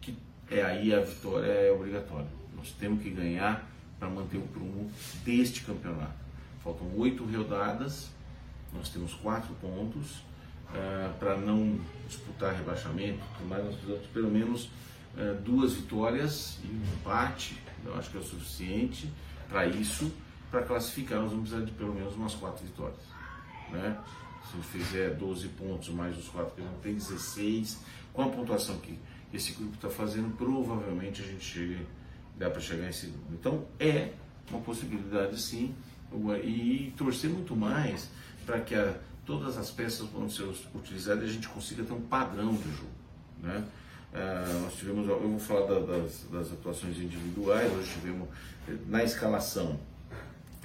que 0.00 0.16
é 0.50 0.62
aí 0.62 0.94
a 0.94 1.00
vitória 1.00 1.46
é 1.46 1.72
obrigatória. 1.72 2.28
Nós 2.56 2.70
temos 2.72 3.02
que 3.02 3.10
ganhar 3.10 3.68
para 3.98 4.08
manter 4.08 4.38
o 4.38 4.42
prumo 4.42 4.90
deste 5.24 5.62
campeonato. 5.62 6.14
Faltam 6.62 6.90
oito 6.96 7.24
rodadas, 7.24 8.10
nós 8.72 8.88
temos 8.88 9.14
quatro 9.14 9.54
pontos 9.54 10.16
uh, 10.70 11.12
para 11.18 11.36
não 11.36 11.78
disputar 12.06 12.54
rebaixamento, 12.54 13.22
mas 13.48 13.64
nós 13.64 13.74
precisamos 13.74 14.06
pelo 14.08 14.30
menos 14.30 14.64
uh, 14.64 15.40
duas 15.44 15.74
vitórias 15.74 16.58
e 16.64 16.68
um 16.68 16.82
empate, 16.94 17.60
eu 17.84 17.94
acho 17.96 18.10
que 18.10 18.16
é 18.16 18.20
o 18.20 18.24
suficiente 18.24 19.10
para 19.48 19.66
isso, 19.66 20.12
para 20.50 20.62
classificar 20.62 21.20
nós 21.20 21.30
vamos 21.30 21.48
precisar 21.48 21.66
de 21.66 21.76
pelo 21.76 21.94
menos 21.94 22.14
umas 22.14 22.34
quatro 22.34 22.64
vitórias. 22.64 23.00
Né? 23.70 23.98
Se 24.50 24.56
fizer 24.62 25.14
12 25.14 25.48
pontos 25.48 25.88
mais 25.90 26.16
os 26.18 26.28
quatro 26.28 26.54
que 26.54 26.62
não 26.62 26.74
tem 26.82 26.94
16, 26.94 27.78
com 28.12 28.22
a 28.22 28.28
pontuação 28.28 28.78
que 28.78 28.98
esse 29.32 29.52
grupo 29.52 29.74
está 29.74 29.88
fazendo, 29.88 30.36
provavelmente 30.36 31.22
a 31.22 31.24
gente 31.24 31.44
chega, 31.44 31.78
dá 32.36 32.50
para 32.50 32.60
chegar 32.60 32.88
em 32.88 32.92
segundo. 32.92 33.32
Então 33.32 33.64
é 33.78 34.12
uma 34.50 34.60
possibilidade 34.60 35.40
sim, 35.40 35.74
e 36.42 36.92
torcer 36.96 37.30
muito 37.30 37.54
mais 37.54 38.08
para 38.44 38.60
que 38.60 38.74
a, 38.74 38.94
todas 39.24 39.56
as 39.56 39.70
peças 39.70 40.08
vão 40.08 40.28
ser 40.28 40.44
utilizadas 40.74 41.22
e 41.22 41.26
a 41.26 41.32
gente 41.32 41.48
consiga 41.48 41.84
ter 41.84 41.92
um 41.92 42.00
padrão 42.00 42.54
de 42.54 42.70
jogo. 42.70 42.90
Né? 43.40 43.64
Uh, 44.12 44.62
nós 44.62 44.74
tivemos, 44.74 45.08
eu 45.08 45.20
vou 45.20 45.38
falar 45.38 45.66
da, 45.66 45.80
das, 45.80 46.26
das, 46.32 46.52
atuações 46.52 46.98
individuais, 46.98 47.72
hoje 47.72 47.92
tivemos 47.92 48.28
na 48.88 49.04
escalação 49.04 49.78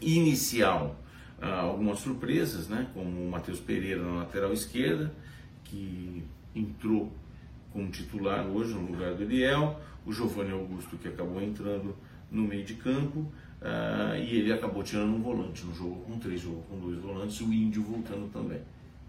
inicial 0.01 0.95
algumas 1.41 1.99
surpresas, 1.99 2.67
né? 2.67 2.87
como 2.93 3.25
o 3.25 3.29
Matheus 3.29 3.59
Pereira 3.59 4.01
na 4.01 4.19
lateral 4.19 4.53
esquerda, 4.53 5.13
que 5.63 6.23
entrou 6.55 7.11
como 7.71 7.89
titular 7.89 8.45
hoje 8.47 8.73
no 8.73 8.91
lugar 8.91 9.13
do 9.13 9.23
Eliel, 9.23 9.79
o 10.05 10.13
Giovanni 10.13 10.51
Augusto 10.51 10.97
que 10.97 11.07
acabou 11.07 11.41
entrando 11.41 11.95
no 12.31 12.43
meio 12.43 12.63
de 12.63 12.75
campo 12.75 13.19
uh, 13.19 14.15
e 14.17 14.37
ele 14.37 14.53
acabou 14.53 14.83
tirando 14.83 15.13
um 15.13 15.21
volante 15.21 15.65
no 15.65 15.73
jogo 15.73 16.01
com 16.05 16.17
três, 16.17 16.43
com 16.43 16.79
dois 16.79 16.97
volantes, 16.99 17.37
e 17.37 17.43
o 17.43 17.53
Índio 17.53 17.83
voltando 17.83 18.31
também. 18.31 18.61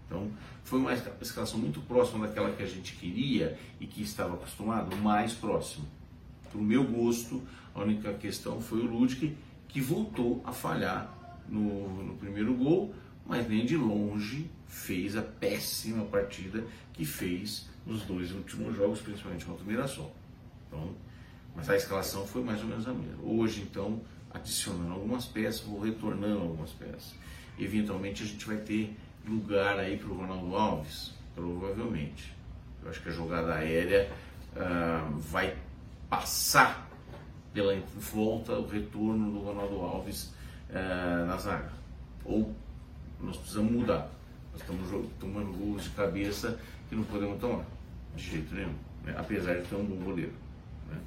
Então, 0.05 0.29
foi 0.63 0.79
uma 0.79 0.93
escalação 0.93 1.59
muito 1.59 1.81
próxima 1.81 2.27
daquela 2.27 2.51
que 2.51 2.63
a 2.63 2.67
gente 2.67 2.95
queria 2.95 3.57
e 3.79 3.85
que 3.85 4.01
estava 4.01 4.35
acostumado, 4.35 4.95
mais 4.97 5.33
próximo. 5.33 5.85
Para 6.49 6.59
o 6.59 6.63
meu 6.63 6.83
gosto, 6.83 7.41
a 7.75 7.81
única 7.81 8.13
questão 8.13 8.61
foi 8.61 8.79
o 8.79 8.85
Ludwig, 8.85 9.35
que 9.67 9.81
voltou 9.81 10.41
a 10.45 10.51
falhar 10.53 11.13
no, 11.49 12.03
no 12.03 12.15
primeiro 12.15 12.53
gol, 12.53 12.93
mas 13.25 13.47
nem 13.47 13.65
de 13.65 13.75
longe 13.75 14.49
fez 14.67 15.15
a 15.15 15.21
péssima 15.21 16.05
partida 16.05 16.63
que 16.93 17.05
fez 17.05 17.69
nos 17.85 18.03
dois 18.03 18.31
últimos 18.31 18.75
jogos, 18.75 19.01
principalmente 19.01 19.45
contra 19.45 19.63
o 19.63 19.67
Mirassol. 19.67 20.13
Então, 20.67 20.93
mas 21.55 21.69
a 21.69 21.75
escalação 21.75 22.25
foi 22.27 22.43
mais 22.43 22.61
ou 22.61 22.67
menos 22.67 22.87
a 22.87 22.93
mesma. 22.93 23.23
Hoje, 23.23 23.61
então, 23.61 24.01
adicionando 24.31 24.93
algumas 24.93 25.25
peças, 25.25 25.61
vou 25.61 25.79
retornando 25.79 26.39
algumas 26.41 26.71
peças. 26.71 27.15
Eventualmente 27.57 28.23
a 28.23 28.25
gente 28.25 28.45
vai 28.45 28.57
ter 28.57 28.95
lugar 29.27 29.79
aí 29.79 29.97
para 29.97 30.09
o 30.09 30.17
Ronaldo 30.17 30.55
Alves, 30.55 31.13
provavelmente. 31.33 32.35
Eu 32.83 32.89
acho 32.89 33.01
que 33.01 33.09
a 33.09 33.11
jogada 33.11 33.55
aérea 33.55 34.11
uh, 34.55 35.17
vai 35.17 35.57
passar 36.09 36.87
pela 37.53 37.75
volta, 37.95 38.53
o 38.53 38.67
retorno 38.67 39.31
do 39.31 39.39
Ronaldo 39.39 39.81
Alves 39.81 40.31
uh, 40.69 41.25
na 41.25 41.37
zaga. 41.37 41.71
Ou 42.25 42.53
nós 43.21 43.37
precisamos 43.37 43.71
mudar. 43.71 44.09
Nós 44.51 44.61
estamos 44.61 45.09
tomando 45.19 45.53
gols 45.53 45.83
de 45.83 45.89
cabeça 45.91 46.59
que 46.89 46.95
não 46.95 47.03
podemos 47.03 47.39
tomar, 47.39 47.65
de 48.15 48.23
jeito 48.23 48.53
nenhum, 48.55 48.73
né? 49.03 49.13
apesar 49.17 49.55
de 49.55 49.67
ter 49.67 49.75
um 49.75 49.85
bom 49.85 50.03
goleiro. 50.03 50.33
Né? 50.89 50.97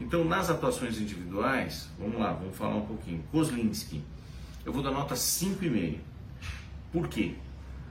Então, 0.00 0.24
nas 0.24 0.50
atuações 0.50 0.98
individuais, 1.00 1.88
vamos 1.98 2.18
lá, 2.18 2.32
vamos 2.32 2.56
falar 2.56 2.76
um 2.76 2.86
pouquinho. 2.86 3.22
Kozlinski, 3.30 4.02
eu 4.64 4.72
vou 4.72 4.82
dar 4.82 4.90
nota 4.90 5.14
5,5. 5.14 5.98
Por 6.92 7.08
quê? 7.08 7.34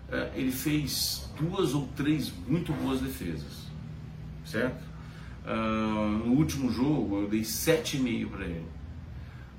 É, 0.10 0.32
ele 0.36 0.52
fez 0.52 1.30
duas 1.40 1.74
ou 1.74 1.88
três 1.96 2.34
muito 2.48 2.74
boas 2.74 3.00
defesas, 3.00 3.66
certo? 4.46 4.92
Uh, 5.44 6.28
no 6.28 6.34
último 6.34 6.70
jogo 6.70 7.22
eu 7.22 7.28
dei 7.28 7.42
7,5 7.42 8.30
para 8.30 8.46
ele, 8.46 8.66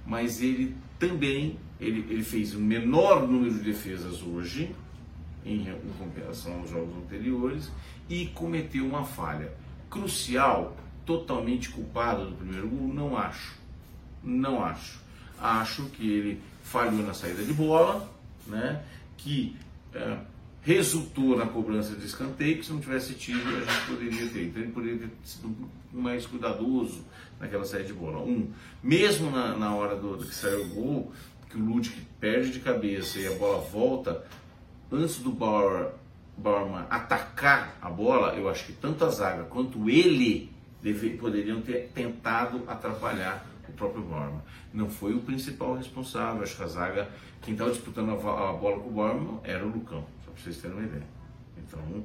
mas 0.07 0.41
ele 0.41 0.77
também 1.03 1.59
ele, 1.81 2.07
ele 2.09 2.23
fez 2.23 2.55
um 2.55 2.61
menor 2.61 3.27
número 3.27 3.53
de 3.53 3.59
defesas 3.59 4.23
hoje 4.23 4.73
em, 5.45 5.69
em 5.69 5.93
comparação 5.99 6.61
aos 6.61 6.71
jogos 6.71 6.97
anteriores 6.97 7.73
e 8.09 8.27
cometeu 8.27 8.87
uma 8.87 9.05
falha 9.05 9.53
crucial, 9.91 10.77
totalmente 11.05 11.71
culpada 11.71 12.25
do 12.25 12.37
primeiro 12.37 12.69
gol, 12.69 12.87
não 12.95 13.17
acho, 13.17 13.57
não 14.23 14.65
acho. 14.65 15.03
Acho 15.41 15.87
que 15.87 16.09
ele 16.09 16.41
falhou 16.63 17.05
na 17.05 17.15
saída 17.15 17.43
de 17.43 17.53
bola, 17.53 18.09
né? 18.47 18.85
que 19.17 19.57
é, 19.93 20.19
resultou 20.63 21.37
na 21.37 21.47
cobrança 21.47 21.95
de 21.95 22.07
escanteio, 22.07 22.59
que 22.59 22.65
se 22.65 22.73
não 22.73 22.81
tivesse 22.81 23.15
tido 23.15 23.41
a 23.49 23.61
gente 23.61 23.87
poderia 23.87 24.29
ter. 24.29 24.47
Então 24.47 24.63
ele 24.63 24.73
poderia 24.73 24.99
ter 24.99 25.11
sido 25.25 25.55
mais 25.93 26.25
cuidadoso 26.27 27.05
naquela 27.39 27.65
saída 27.65 27.89
de 27.89 27.93
bola. 27.93 28.19
Um, 28.19 28.51
mesmo 28.83 29.31
na, 29.31 29.57
na 29.57 29.75
hora 29.75 29.97
do, 29.97 30.17
do, 30.17 30.25
que 30.25 30.35
saiu 30.35 30.65
o 30.65 30.69
gol, 30.69 31.13
que 31.51 31.57
o 31.57 31.61
Ludwig 31.61 32.07
perde 32.21 32.53
de 32.53 32.61
cabeça 32.61 33.19
e 33.19 33.27
a 33.27 33.33
bola 33.33 33.61
volta, 33.61 34.25
antes 34.91 35.19
do 35.19 35.33
Bauer, 35.33 35.91
Bauerman 36.37 36.87
atacar 36.89 37.77
a 37.83 37.91
bola, 37.91 38.35
eu 38.35 38.49
acho 38.49 38.67
que 38.67 38.73
tanto 38.73 39.05
a 39.05 39.11
zaga 39.11 39.45
quanto 39.45 39.91
ele 39.91 40.51
deve, 40.83 41.11
poderiam 41.11 41.61
ter 41.61 41.91
tentado 41.95 42.63
atrapalhar 42.67 43.47
o 43.69 43.73
próprio 43.73 44.03
Borman. 44.03 44.43
Não 44.73 44.89
foi 44.89 45.15
o 45.15 45.21
principal 45.21 45.75
responsável, 45.75 46.43
acho 46.43 46.57
que 46.57 46.63
a 46.63 46.67
zaga, 46.67 47.09
quem 47.41 47.55
estava 47.55 47.71
disputando 47.71 48.11
a, 48.11 48.51
a, 48.51 48.53
bola 48.53 48.81
com 48.81 48.89
o 48.89 48.93
Borman 48.93 49.41
era 49.45 49.65
o 49.65 49.69
Lucão, 49.69 50.05
para 50.33 50.43
vocês 50.43 50.59
terem 50.59 50.77
uma 50.77 50.87
ideia. 50.87 51.07
Então, 51.59 52.05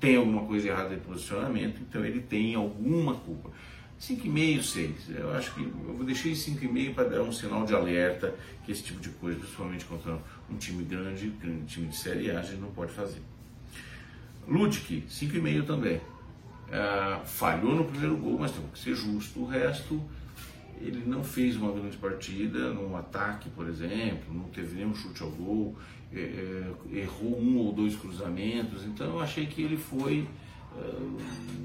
tem 0.00 0.16
alguma 0.16 0.44
coisa 0.44 0.68
errada 0.68 0.94
de 0.94 1.00
posicionamento, 1.00 1.80
então 1.80 2.04
ele 2.04 2.20
tem 2.20 2.54
alguma 2.54 3.14
culpa. 3.14 3.50
5,5, 4.00 4.62
6. 4.62 5.10
Eu 5.16 5.34
acho 5.34 5.54
que 5.54 5.62
eu 5.62 6.04
deixei 6.04 6.32
5,5 6.32 6.94
para 6.94 7.08
dar 7.08 7.22
um 7.22 7.32
sinal 7.32 7.64
de 7.64 7.74
alerta 7.74 8.34
que 8.64 8.70
esse 8.70 8.82
tipo 8.82 9.00
de 9.00 9.08
coisa, 9.10 9.38
principalmente 9.38 9.84
contra 9.86 10.18
um 10.50 10.56
time 10.56 10.84
grande, 10.84 11.32
um 11.44 11.64
time 11.64 11.88
de 11.88 11.96
Série 11.96 12.30
A, 12.30 12.40
a 12.40 12.42
gente 12.42 12.60
não 12.60 12.70
pode 12.70 12.92
fazer. 12.92 13.22
Ludic, 14.46 15.04
5,5 15.08 15.66
também. 15.66 16.00
Ah, 16.70 17.22
falhou 17.24 17.74
no 17.74 17.84
primeiro 17.84 18.16
gol, 18.16 18.38
mas 18.38 18.52
tem 18.52 18.64
que 18.72 18.78
ser 18.78 18.94
justo. 18.94 19.40
O 19.40 19.46
resto, 19.46 20.02
ele 20.80 21.02
não 21.06 21.24
fez 21.24 21.56
uma 21.56 21.72
grande 21.72 21.96
partida 21.96 22.72
no 22.72 22.96
ataque, 22.96 23.48
por 23.50 23.66
exemplo, 23.66 24.32
não 24.32 24.44
teve 24.50 24.76
nenhum 24.76 24.94
chute 24.94 25.22
ao 25.22 25.30
gol, 25.30 25.76
errou 26.12 27.40
um 27.40 27.58
ou 27.58 27.72
dois 27.72 27.96
cruzamentos, 27.96 28.84
então 28.84 29.06
eu 29.06 29.20
achei 29.20 29.46
que 29.46 29.62
ele 29.62 29.76
foi 29.76 30.26
é, 30.76 31.56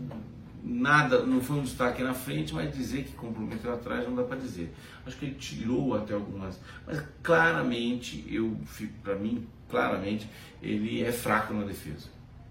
nada, 0.64 1.26
não 1.26 1.42
foi 1.42 1.58
um 1.58 1.64
destaque 1.64 2.04
na 2.04 2.14
frente, 2.14 2.54
mas 2.54 2.74
dizer 2.76 3.04
que 3.04 3.14
comprometeu 3.14 3.74
atrás 3.74 4.08
não 4.08 4.16
dá 4.16 4.24
para 4.24 4.38
dizer. 4.38 4.74
Acho 5.06 5.18
que 5.18 5.26
ele 5.26 5.36
tirou 5.36 5.96
até 5.96 6.14
algumas, 6.14 6.60
mas 6.86 7.02
claramente 7.24 8.26
eu 8.30 8.58
para 9.04 9.16
mim, 9.16 9.48
claramente 9.70 10.30
ele 10.62 11.02
é 11.04 11.12
fraco 11.12 11.54
na 11.54 11.64
defesa. 11.64 12.10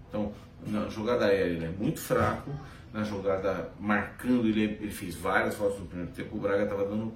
Então, 0.09 0.33
na 0.67 0.89
jogada 0.89 1.25
aérea 1.25 1.53
ele 1.53 1.65
é 1.65 1.71
muito 1.71 1.99
fraco, 1.99 2.51
na 2.93 3.03
jogada 3.03 3.71
marcando, 3.79 4.47
ele, 4.47 4.63
ele 4.63 4.91
fez 4.91 5.15
várias 5.15 5.55
faltas 5.55 5.79
no 5.79 5.85
primeiro 5.85 6.11
tempo. 6.11 6.35
O 6.35 6.39
Braga 6.39 6.63
estava 6.63 6.83
dando 6.85 7.13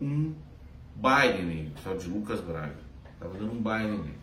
um 0.00 0.34
baile 0.96 1.42
nele, 1.42 1.72
o 1.84 1.98
de 1.98 2.08
Lucas 2.08 2.40
Braga. 2.40 2.87
Estava 3.18 3.36
dando 3.36 3.52
um. 3.52 3.60
Baile 3.60 3.98
nele. 3.98 4.18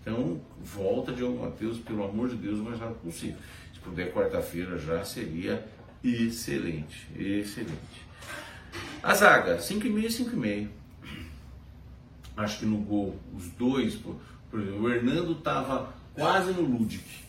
Então, 0.00 0.40
volta 0.58 1.12
Diogo 1.12 1.44
Matheus, 1.44 1.78
pelo 1.78 2.02
amor 2.02 2.30
de 2.30 2.36
Deus, 2.36 2.58
o 2.58 2.62
mais 2.62 2.80
rápido 2.80 3.02
possível. 3.02 3.36
Se 3.74 3.78
puder, 3.80 4.12
quarta-feira 4.12 4.78
já 4.78 5.04
seria 5.04 5.64
excelente. 6.02 7.08
Excelente. 7.14 8.06
A 9.02 9.14
zaga, 9.14 9.58
5,5 9.58 9.98
e 9.98 10.06
5,5. 10.06 10.68
Acho 12.36 12.60
que 12.60 12.66
no 12.66 12.78
gol, 12.78 13.18
os 13.36 13.48
dois, 13.50 13.96
por, 13.96 14.16
por 14.50 14.60
exemplo, 14.60 14.82
o 14.82 14.90
Hernando 14.90 15.32
estava 15.32 15.92
quase 16.14 16.52
no 16.52 16.62
Ludic 16.62 17.24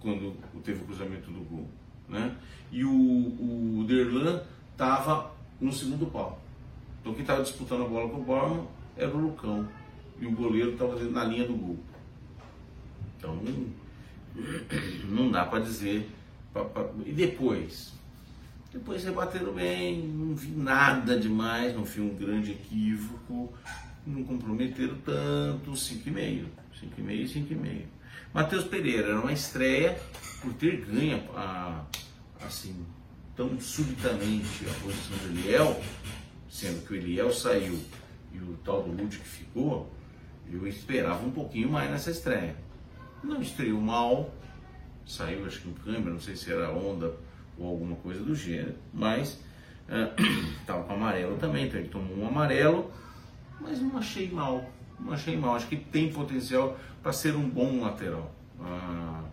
quando 0.00 0.36
teve 0.62 0.82
o 0.82 0.86
cruzamento 0.86 1.30
do 1.30 1.40
gol. 1.40 1.68
Né? 2.08 2.34
E 2.72 2.84
o, 2.84 2.90
o 2.90 3.84
Derlan 3.86 4.40
estava 4.72 5.34
no 5.60 5.72
segundo 5.72 6.06
pau. 6.06 6.40
Então 7.00 7.12
quem 7.12 7.22
estava 7.22 7.42
disputando 7.42 7.84
a 7.84 7.88
bola 7.88 8.08
com 8.08 8.20
o 8.20 8.24
Borman 8.24 8.66
era 8.96 9.14
o 9.14 9.20
Lucão. 9.20 9.68
E 10.18 10.26
o 10.26 10.32
goleiro 10.32 10.72
estava 10.72 10.98
na 11.04 11.24
linha 11.24 11.46
do 11.46 11.54
gol. 11.54 11.78
Então 13.16 13.38
não 15.08 15.30
dá 15.30 15.44
para 15.44 15.60
dizer. 15.60 16.08
Pra, 16.52 16.64
pra... 16.64 16.88
E 17.04 17.12
depois? 17.12 17.92
Depois 18.72 19.04
rebateram 19.04 19.54
bem, 19.54 20.02
não 20.02 20.34
vi 20.34 20.50
nada 20.50 21.18
demais, 21.18 21.74
não 21.74 21.84
vi 21.84 22.00
um 22.00 22.14
grande 22.14 22.52
equívoco, 22.52 23.52
não 24.06 24.22
comprometeram 24.24 24.96
tanto, 25.04 25.72
5,5. 25.72 26.44
5,5 26.82 27.10
e 27.10 27.24
5,5. 27.24 27.82
Matheus 28.34 28.64
Pereira 28.64 29.08
era 29.08 29.20
uma 29.20 29.32
estreia 29.32 29.98
por 30.42 30.52
ter 30.54 30.84
ganho 30.84 31.22
a, 31.34 31.84
assim 32.44 32.84
tão 33.34 33.58
subitamente 33.60 34.66
a 34.68 34.74
posição 34.80 35.16
do 35.18 35.38
Eliel, 35.38 35.82
sendo 36.50 36.86
que 36.86 36.92
o 36.94 36.96
Eliel 36.96 37.32
saiu 37.32 37.78
e 38.36 38.38
o 38.38 38.56
tal 38.64 38.82
do 38.82 38.90
Ludwig 38.90 39.16
ficou, 39.16 39.90
eu 40.50 40.66
esperava 40.66 41.24
um 41.24 41.30
pouquinho 41.30 41.70
mais 41.70 41.90
nessa 41.90 42.10
estreia. 42.10 42.54
Não 43.24 43.40
estreou 43.40 43.80
mal, 43.80 44.30
saiu 45.06 45.46
acho 45.46 45.62
que 45.62 45.68
em 45.68 45.72
câmera, 45.72 46.10
não 46.10 46.20
sei 46.20 46.36
se 46.36 46.52
era 46.52 46.70
onda 46.70 47.14
ou 47.58 47.66
alguma 47.66 47.96
coisa 47.96 48.22
do 48.22 48.34
gênero, 48.34 48.74
mas 48.92 49.40
estava 50.60 50.82
uh, 50.82 50.84
com 50.84 50.92
amarelo 50.92 51.36
também, 51.38 51.66
então 51.66 51.80
ele 51.80 51.88
tomou 51.88 52.18
um 52.18 52.28
amarelo, 52.28 52.90
mas 53.60 53.80
não 53.80 53.96
achei 53.96 54.30
mal, 54.30 54.70
não 55.00 55.12
achei 55.12 55.36
mal, 55.36 55.54
acho 55.54 55.68
que 55.68 55.76
tem 55.76 56.12
potencial 56.12 56.78
para 57.02 57.12
ser 57.12 57.34
um 57.34 57.48
bom 57.48 57.80
lateral. 57.80 58.34
Uh, 58.58 59.24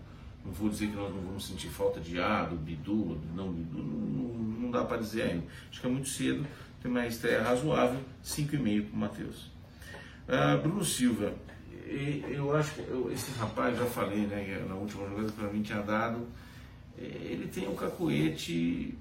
não 0.46 0.52
vou 0.52 0.70
dizer 0.70 0.88
que 0.88 0.96
nós 0.96 1.14
não 1.14 1.22
vamos 1.22 1.46
sentir 1.46 1.70
falta 1.70 2.00
de 2.00 2.20
A, 2.20 2.44
do 2.44 2.56
Bidu, 2.56 3.16
do 3.16 3.36
não 3.36 3.52
Bidu, 3.52 3.78
não, 3.78 3.84
não, 3.84 4.40
não 4.62 4.72
dá 4.72 4.84
para 4.84 4.98
dizer 4.98 5.24
ainda. 5.24 5.46
Acho 5.70 5.82
que 5.82 5.88
é 5.88 5.90
muito 5.90 6.10
cedo, 6.10 6.46
tem 6.84 6.92
uma 6.92 7.08
estreia 7.08 7.42
razoável, 7.42 8.00
5,5 8.24 8.90
para 8.90 8.96
o 8.96 9.00
Matheus. 9.00 9.50
Uh, 10.28 10.62
Bruno 10.62 10.84
Silva, 10.84 11.34
eu 12.30 12.56
acho 12.56 12.74
que 12.76 12.82
eu, 12.82 13.10
esse 13.10 13.32
rapaz, 13.40 13.78
já 13.78 13.86
falei, 13.86 14.28
né, 14.28 14.66
na 14.68 14.76
última 14.76 15.08
jogada 15.08 15.32
para 15.32 15.48
mim 15.48 15.62
tinha 15.62 15.82
dado, 15.82 16.28
é, 16.98 17.04
ele 17.04 17.48
tem 17.48 17.70
um 17.70 17.76
cacoete, 17.76 18.98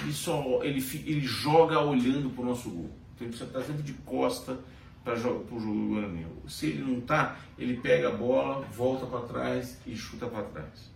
ele 0.00 0.12
só, 0.12 0.62
ele, 0.62 0.78
ele 1.04 1.20
joga 1.20 1.80
olhando 1.80 2.30
para 2.30 2.42
o 2.42 2.46
nosso 2.46 2.70
gol. 2.70 2.90
Então 3.14 3.26
ele 3.26 3.30
precisa 3.30 3.46
estar 3.46 3.62
sempre 3.62 3.82
de 3.82 3.94
costa 3.94 4.58
para 5.02 5.14
o 5.14 5.16
jogo 5.16 5.88
Guarani. 5.88 6.24
Se 6.46 6.66
ele 6.66 6.82
não 6.82 6.98
está, 6.98 7.36
ele 7.58 7.78
pega 7.78 8.10
a 8.10 8.12
bola, 8.12 8.64
volta 8.72 9.06
para 9.06 9.26
trás 9.26 9.78
e 9.84 9.96
chuta 9.96 10.26
para 10.26 10.44
trás. 10.44 10.92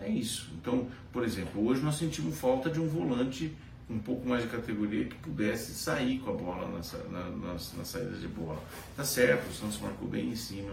É 0.00 0.08
isso. 0.08 0.50
Então, 0.60 0.86
por 1.10 1.24
exemplo, 1.24 1.66
hoje 1.66 1.82
nós 1.82 1.96
sentimos 1.96 2.38
falta 2.38 2.70
de 2.70 2.78
um 2.78 2.86
volante 2.86 3.56
um 3.90 3.98
pouco 3.98 4.28
mais 4.28 4.42
de 4.42 4.48
categoria 4.48 5.04
que 5.06 5.14
pudesse 5.16 5.72
sair 5.74 6.18
com 6.18 6.30
a 6.30 6.34
bola 6.34 6.68
na, 6.68 6.80
na, 7.10 7.30
nas, 7.30 7.74
nas 7.74 7.88
saídas 7.88 8.20
de 8.20 8.28
bola. 8.28 8.62
Tá 8.96 9.04
certo, 9.04 9.48
o 9.48 9.52
Santos 9.52 9.80
marcou 9.80 10.06
bem 10.06 10.28
em 10.28 10.36
cima, 10.36 10.72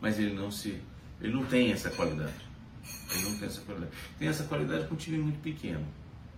mas 0.00 0.18
ele 0.18 0.34
não 0.34 0.50
se, 0.50 0.80
ele 1.20 1.32
não 1.32 1.44
tem 1.44 1.72
essa 1.72 1.90
qualidade. 1.90 2.46
Ele 3.12 3.30
não 3.30 3.38
tem 3.38 3.46
essa 3.46 3.60
qualidade. 3.60 3.92
Tem 4.18 4.28
essa 4.28 4.44
qualidade 4.44 4.86
com 4.88 4.94
um 4.94 4.98
time 4.98 5.18
muito 5.18 5.40
pequeno. 5.40 5.86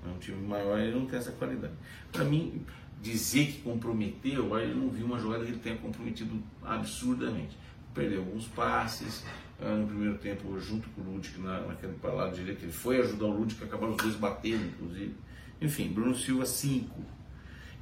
É 0.04 0.08
um 0.08 0.18
time 0.18 0.46
maior, 0.46 0.78
ele 0.78 0.94
não 0.94 1.06
tem 1.06 1.18
essa 1.18 1.32
qualidade. 1.32 1.74
Para 2.12 2.24
mim, 2.24 2.64
dizer 3.00 3.46
que 3.46 3.60
comprometeu, 3.60 4.54
aí 4.54 4.70
eu 4.70 4.76
não 4.76 4.90
vi 4.90 5.02
uma 5.02 5.18
jogada 5.18 5.44
que 5.44 5.52
ele 5.52 5.60
tenha 5.60 5.76
comprometido 5.76 6.42
absurdamente. 6.62 7.56
Perdeu 7.94 8.20
alguns 8.20 8.46
passes, 8.48 9.24
ah, 9.60 9.74
no 9.74 9.86
primeiro 9.86 10.18
tempo 10.18 10.58
junto 10.60 10.88
com 10.90 11.00
o 11.00 11.04
Ludwig 11.14 11.40
na, 11.40 11.60
naquele 11.60 11.94
lado 12.02 12.34
direito, 12.34 12.64
ele 12.64 12.72
foi 12.72 13.00
ajudar 13.00 13.26
o 13.26 13.38
Ludwig, 13.38 13.64
acabaram 13.64 13.92
os 13.92 13.96
dois 13.96 14.14
batendo, 14.14 14.64
inclusive. 14.66 15.14
Enfim, 15.60 15.88
Bruno 15.88 16.14
Silva 16.14 16.46
5. 16.46 16.94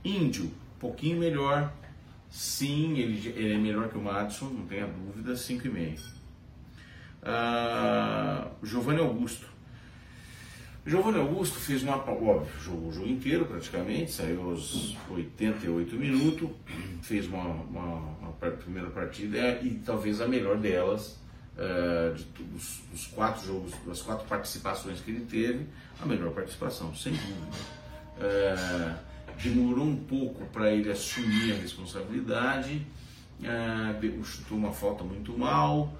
Índio, 0.04 0.45
um 0.45 0.78
pouquinho 0.78 1.18
melhor. 1.18 1.73
Sim, 2.30 2.99
ele, 2.99 3.28
ele, 3.28 3.54
é 3.54 3.59
melhor 3.59 3.88
que 3.88 3.97
o 3.97 4.02
Madison, 4.02 4.47
não 4.47 4.66
tenha 4.66 4.87
dúvida, 4.87 5.33
5,5. 5.33 6.00
Ah, 7.23 8.49
Giovanni 8.62 9.00
Augusto. 9.00 9.47
Giovanni 10.87 11.18
Augusto 11.18 11.59
fez 11.59 11.83
uma 11.83 11.97
óbvio, 11.97 12.47
jogou 12.61 12.88
o 12.90 12.92
jogo 12.92 13.09
inteiro 13.09 13.45
praticamente, 13.45 14.12
saiu 14.12 14.50
aos 14.50 14.97
88 15.11 15.97
minutos, 15.97 16.49
fez 17.02 17.26
uma, 17.26 17.42
uma, 17.42 17.97
uma 18.21 18.33
primeira 18.33 18.88
partida 18.90 19.59
e 19.62 19.83
talvez 19.85 20.21
a 20.21 20.28
melhor 20.28 20.56
delas, 20.59 21.18
uh, 21.56 22.14
de 22.14 22.25
todos 22.25 22.82
os 22.92 23.06
quatro 23.06 23.46
jogos, 23.46 23.72
das 23.86 24.02
quatro 24.02 24.26
participações 24.26 25.00
que 25.00 25.10
ele 25.10 25.25
teve, 25.26 25.66
a 26.00 26.06
melhor 26.06 26.32
participação, 26.32 26.94
sem 26.94 27.12
dúvida. 27.12 27.56
Uh, 28.19 28.97
demorou 29.42 29.84
um 29.84 29.97
pouco 29.97 30.47
para 30.47 30.71
ele 30.71 30.90
assumir 30.90 31.52
a 31.52 31.56
responsabilidade, 31.56 32.86
uh, 33.40 34.25
chutou 34.25 34.56
uma 34.56 34.73
falta 34.73 35.04
muito 35.04 35.36
mal, 35.36 35.97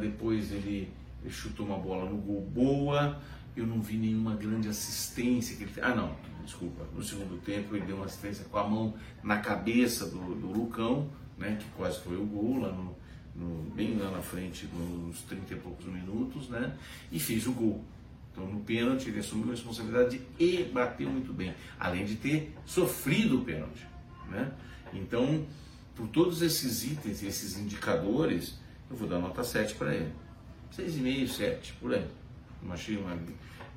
depois 0.00 0.52
ele, 0.52 0.92
ele 1.24 1.32
chutou 1.32 1.66
uma 1.66 1.76
bola 1.76 2.08
no 2.08 2.18
gol 2.18 2.40
boa 2.42 3.20
eu 3.56 3.66
não 3.66 3.80
vi 3.80 3.96
nenhuma 3.96 4.34
grande 4.34 4.68
assistência 4.68 5.56
que 5.56 5.64
ele 5.64 5.72
Ah, 5.80 5.94
não, 5.94 6.14
desculpa. 6.44 6.86
No 6.94 7.02
segundo 7.02 7.40
tempo 7.40 7.74
ele 7.74 7.86
deu 7.86 7.96
uma 7.96 8.04
assistência 8.04 8.44
com 8.44 8.58
a 8.58 8.68
mão 8.68 8.94
na 9.22 9.38
cabeça 9.38 10.06
do, 10.06 10.34
do 10.34 10.46
Lucão, 10.48 11.08
né, 11.38 11.56
que 11.58 11.66
quase 11.70 11.98
foi 12.00 12.16
o 12.16 12.26
gol 12.26 12.60
lá 12.60 12.70
no, 12.70 12.94
no, 13.38 13.70
bem 13.74 13.96
lá 13.96 14.10
na 14.10 14.22
frente, 14.22 14.66
nos 14.66 15.22
30 15.22 15.54
e 15.54 15.56
poucos 15.56 15.86
minutos, 15.86 16.48
né, 16.48 16.74
e 17.12 17.18
fez 17.18 17.46
o 17.46 17.52
gol. 17.52 17.84
Então 18.32 18.46
no 18.46 18.60
pênalti 18.60 19.08
ele 19.08 19.20
assumiu 19.20 19.48
a 19.48 19.50
responsabilidade 19.52 20.20
e 20.38 20.64
bateu 20.64 21.08
muito 21.08 21.32
bem, 21.32 21.54
além 21.78 22.04
de 22.04 22.16
ter 22.16 22.54
sofrido 22.66 23.38
o 23.38 23.44
pênalti. 23.44 23.86
Né? 24.28 24.52
Então, 24.92 25.46
por 25.94 26.06
todos 26.08 26.42
esses 26.42 26.84
itens 26.84 27.22
esses 27.22 27.56
indicadores, 27.56 28.58
eu 28.90 28.96
vou 28.96 29.08
dar 29.08 29.18
nota 29.18 29.42
7 29.42 29.74
para 29.74 29.94
ele. 29.94 30.12
6,5, 30.76 31.28
7, 31.28 31.72
por 31.80 31.94
aí. 31.94 32.06
Não 32.62 32.72
achei 32.72 32.96
uma, 32.96 33.18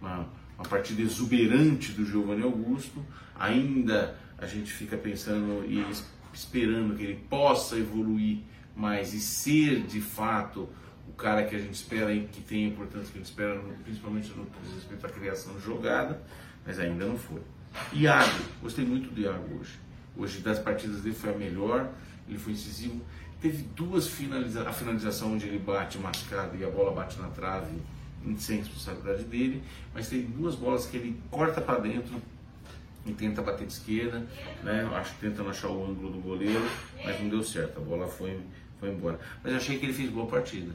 uma, 0.02 0.30
uma 0.58 0.68
partida 0.68 1.02
exuberante 1.02 1.94
do 1.94 2.06
Giovanni 2.06 2.44
Augusto. 2.44 3.06
Ainda 3.36 4.18
a 4.38 4.46
gente 4.46 4.72
fica 4.72 4.98
pensando 4.98 5.66
e 5.66 5.86
esperando 6.34 6.98
que 6.98 7.04
ele 7.04 7.20
possa 7.30 7.78
evoluir 7.78 8.40
mais 8.80 9.14
e 9.14 9.20
ser 9.20 9.82
de 9.84 10.00
fato 10.00 10.70
o 11.08 11.14
cara 11.14 11.44
que 11.44 11.56
a 11.56 11.60
gente 11.60 11.74
espera 11.74 12.14
e 12.14 12.26
que 12.28 12.42
tem 12.42 12.66
a 12.66 12.68
importância 12.70 13.12
que 13.12 13.18
a 13.18 13.22
gente 13.22 13.30
espera, 13.30 13.60
principalmente 13.84 14.30
no 14.30 14.46
que 14.46 14.60
diz 14.64 14.76
respeito 14.76 15.06
à 15.06 15.10
criação 15.10 15.60
jogada, 15.60 16.22
mas 16.66 16.80
ainda 16.80 17.06
não 17.06 17.18
foi. 17.18 17.42
Iago, 17.94 18.40
gostei 18.62 18.86
muito 18.86 19.14
do 19.14 19.20
Iago 19.20 19.60
hoje. 19.60 19.78
Hoje 20.16 20.40
das 20.40 20.60
partidas 20.60 21.02
dele 21.02 21.16
foi 21.16 21.34
a 21.34 21.38
melhor, 21.38 21.92
ele 22.28 22.38
foi 22.38 22.54
incisivo. 22.54 23.02
Teve 23.42 23.64
duas 23.76 24.08
finalizações, 24.08 24.68
a 24.68 24.74
finalização 24.74 25.34
onde 25.34 25.46
ele 25.46 25.60
bate 25.60 25.98
mascado 25.98 26.58
e 26.58 26.64
a 26.64 26.70
bola 26.70 26.92
bate 26.92 27.20
na 27.20 27.28
trave 27.28 27.78
sem 28.38 28.58
responsabilidade 28.58 29.24
dele, 29.24 29.64
mas 29.94 30.10
tem 30.10 30.24
duas 30.24 30.56
bolas 30.56 30.86
que 30.86 30.98
ele 30.98 31.22
corta 31.32 31.62
para 31.62 31.80
dentro 31.80 32.22
e 33.06 33.14
tenta 33.14 33.42
bater 33.42 33.66
de 33.66 33.74
esquerda, 33.74 34.26
né? 34.64 34.90
Acho 34.94 35.14
que 35.16 35.22
tentando 35.22 35.50
achar 35.50 35.70
o 35.70 35.86
ângulo 35.90 36.12
do 36.12 36.20
goleiro, 36.20 36.64
mas 37.04 37.20
não 37.22 37.30
deu 37.30 37.44
certo, 37.44 37.80
a 37.80 37.82
bola 37.82 38.08
foi, 38.08 38.40
foi 38.80 38.90
embora. 38.90 39.20
Mas 39.44 39.54
achei 39.54 39.78
que 39.78 39.86
ele 39.86 39.94
fez 39.94 40.10
boa 40.10 40.28
partida. 40.28 40.74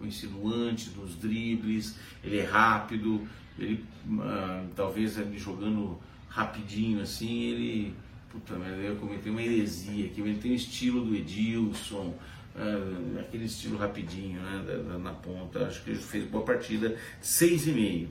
O 0.00 0.06
insinuante, 0.06 0.90
nos 0.90 1.14
dribles, 1.16 1.96
ele 2.22 2.38
é 2.38 2.44
rápido, 2.44 3.26
ele 3.58 3.84
ah, 4.20 4.64
talvez 4.74 5.18
ele 5.18 5.38
jogando 5.38 5.98
rapidinho 6.28 7.00
assim, 7.00 7.42
ele. 7.42 7.94
Puta 8.30 8.54
merda, 8.56 8.82
eu 8.82 8.96
cometei 8.96 9.30
uma 9.30 9.40
heresia 9.40 10.06
aqui, 10.06 10.20
ele 10.20 10.40
tem 10.40 10.50
o 10.50 10.54
estilo 10.56 11.04
do 11.04 11.14
Edilson, 11.14 12.18
uh, 12.56 13.20
aquele 13.20 13.44
estilo 13.44 13.78
rapidinho 13.78 14.40
né, 14.40 14.64
da, 14.66 14.76
da, 14.76 14.98
na 14.98 15.12
ponta. 15.12 15.64
Acho 15.66 15.84
que 15.84 15.90
ele 15.90 16.00
fez 16.00 16.24
boa 16.28 16.44
partida, 16.44 16.96
6,5. 17.22 18.08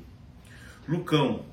Lucão, 0.88 1.44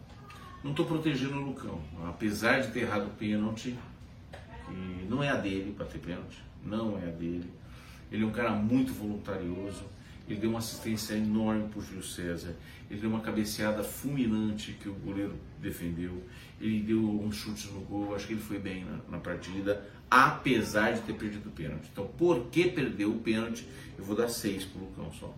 não 0.62 0.71
estou 0.71 0.87
protegendo 0.87 1.38
o 1.38 1.47
Lucão, 1.47 1.81
apesar 2.07 2.61
de 2.61 2.69
ter 2.71 2.81
errado 2.81 3.07
o 3.07 3.11
pênalti, 3.11 3.77
não 5.09 5.21
é 5.21 5.31
a 5.31 5.37
dele 5.37 5.73
para 5.77 5.87
ter 5.87 5.99
pênalti, 5.99 6.38
não 6.64 6.97
é 6.97 7.09
a 7.09 7.11
dele. 7.11 7.51
Ele 8.11 8.25
é 8.25 8.27
um 8.27 8.33
cara 8.33 8.51
muito 8.51 8.92
voluntarioso, 8.92 9.85
ele 10.29 10.38
deu 10.38 10.51
uma 10.51 10.59
assistência 10.59 11.14
enorme 11.14 11.68
para 11.68 11.79
o 11.79 11.83
Júlio 11.83 12.03
César, 12.03 12.55
ele 12.90 13.01
deu 13.01 13.11
uma 13.11 13.20
cabeceada 13.20 13.83
fulminante 13.83 14.73
que 14.73 14.88
o 14.88 14.94
goleiro 14.94 15.35
defendeu, 15.61 16.23
ele 16.61 16.81
deu 16.81 17.01
uns 17.01 17.37
chutes 17.37 17.70
no 17.73 17.81
gol, 17.81 18.14
acho 18.14 18.27
que 18.27 18.35
ele 18.35 18.40
foi 18.40 18.59
bem 18.59 18.85
na, 18.85 18.99
na 19.11 19.18
partida, 19.18 19.85
apesar 20.11 20.92
de 20.92 21.01
ter 21.03 21.14
perdido 21.14 21.49
o 21.49 21.53
pênalti. 21.53 21.88
Então, 21.92 22.07
por 22.18 22.46
que 22.46 22.68
perdeu 22.68 23.11
o 23.11 23.18
pênalti? 23.20 23.66
Eu 23.99 24.05
vou 24.05 24.16
dar 24.16 24.29
seis 24.29 24.64
para 24.64 24.81
o 24.81 24.85
Lucão 24.85 25.12
só. 25.12 25.35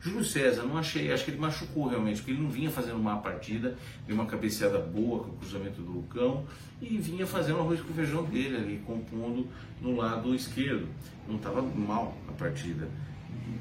Júlio 0.00 0.24
César, 0.24 0.62
não 0.62 0.78
achei, 0.78 1.12
acho 1.12 1.24
que 1.26 1.30
ele 1.30 1.38
machucou 1.38 1.86
realmente, 1.86 2.16
porque 2.16 2.30
ele 2.30 2.40
não 2.40 2.48
vinha 2.48 2.70
fazendo 2.70 2.96
uma 2.96 3.18
partida, 3.18 3.76
deu 4.06 4.16
uma 4.16 4.24
cabeceada 4.24 4.78
boa 4.78 5.24
com 5.24 5.30
o 5.32 5.36
cruzamento 5.36 5.82
do 5.82 5.92
Lucão 5.92 6.46
e 6.80 6.96
vinha 6.96 7.26
fazendo 7.26 7.58
arroz 7.58 7.80
com 7.80 7.92
o 7.92 7.94
feijão 7.94 8.24
dele 8.24 8.56
ali, 8.56 8.82
compondo 8.86 9.46
no 9.80 9.94
lado 9.94 10.34
esquerdo. 10.34 10.88
Não 11.28 11.36
estava 11.36 11.60
mal 11.60 12.16
a 12.26 12.32
partida. 12.32 12.88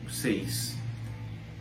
Seis. 0.09 0.77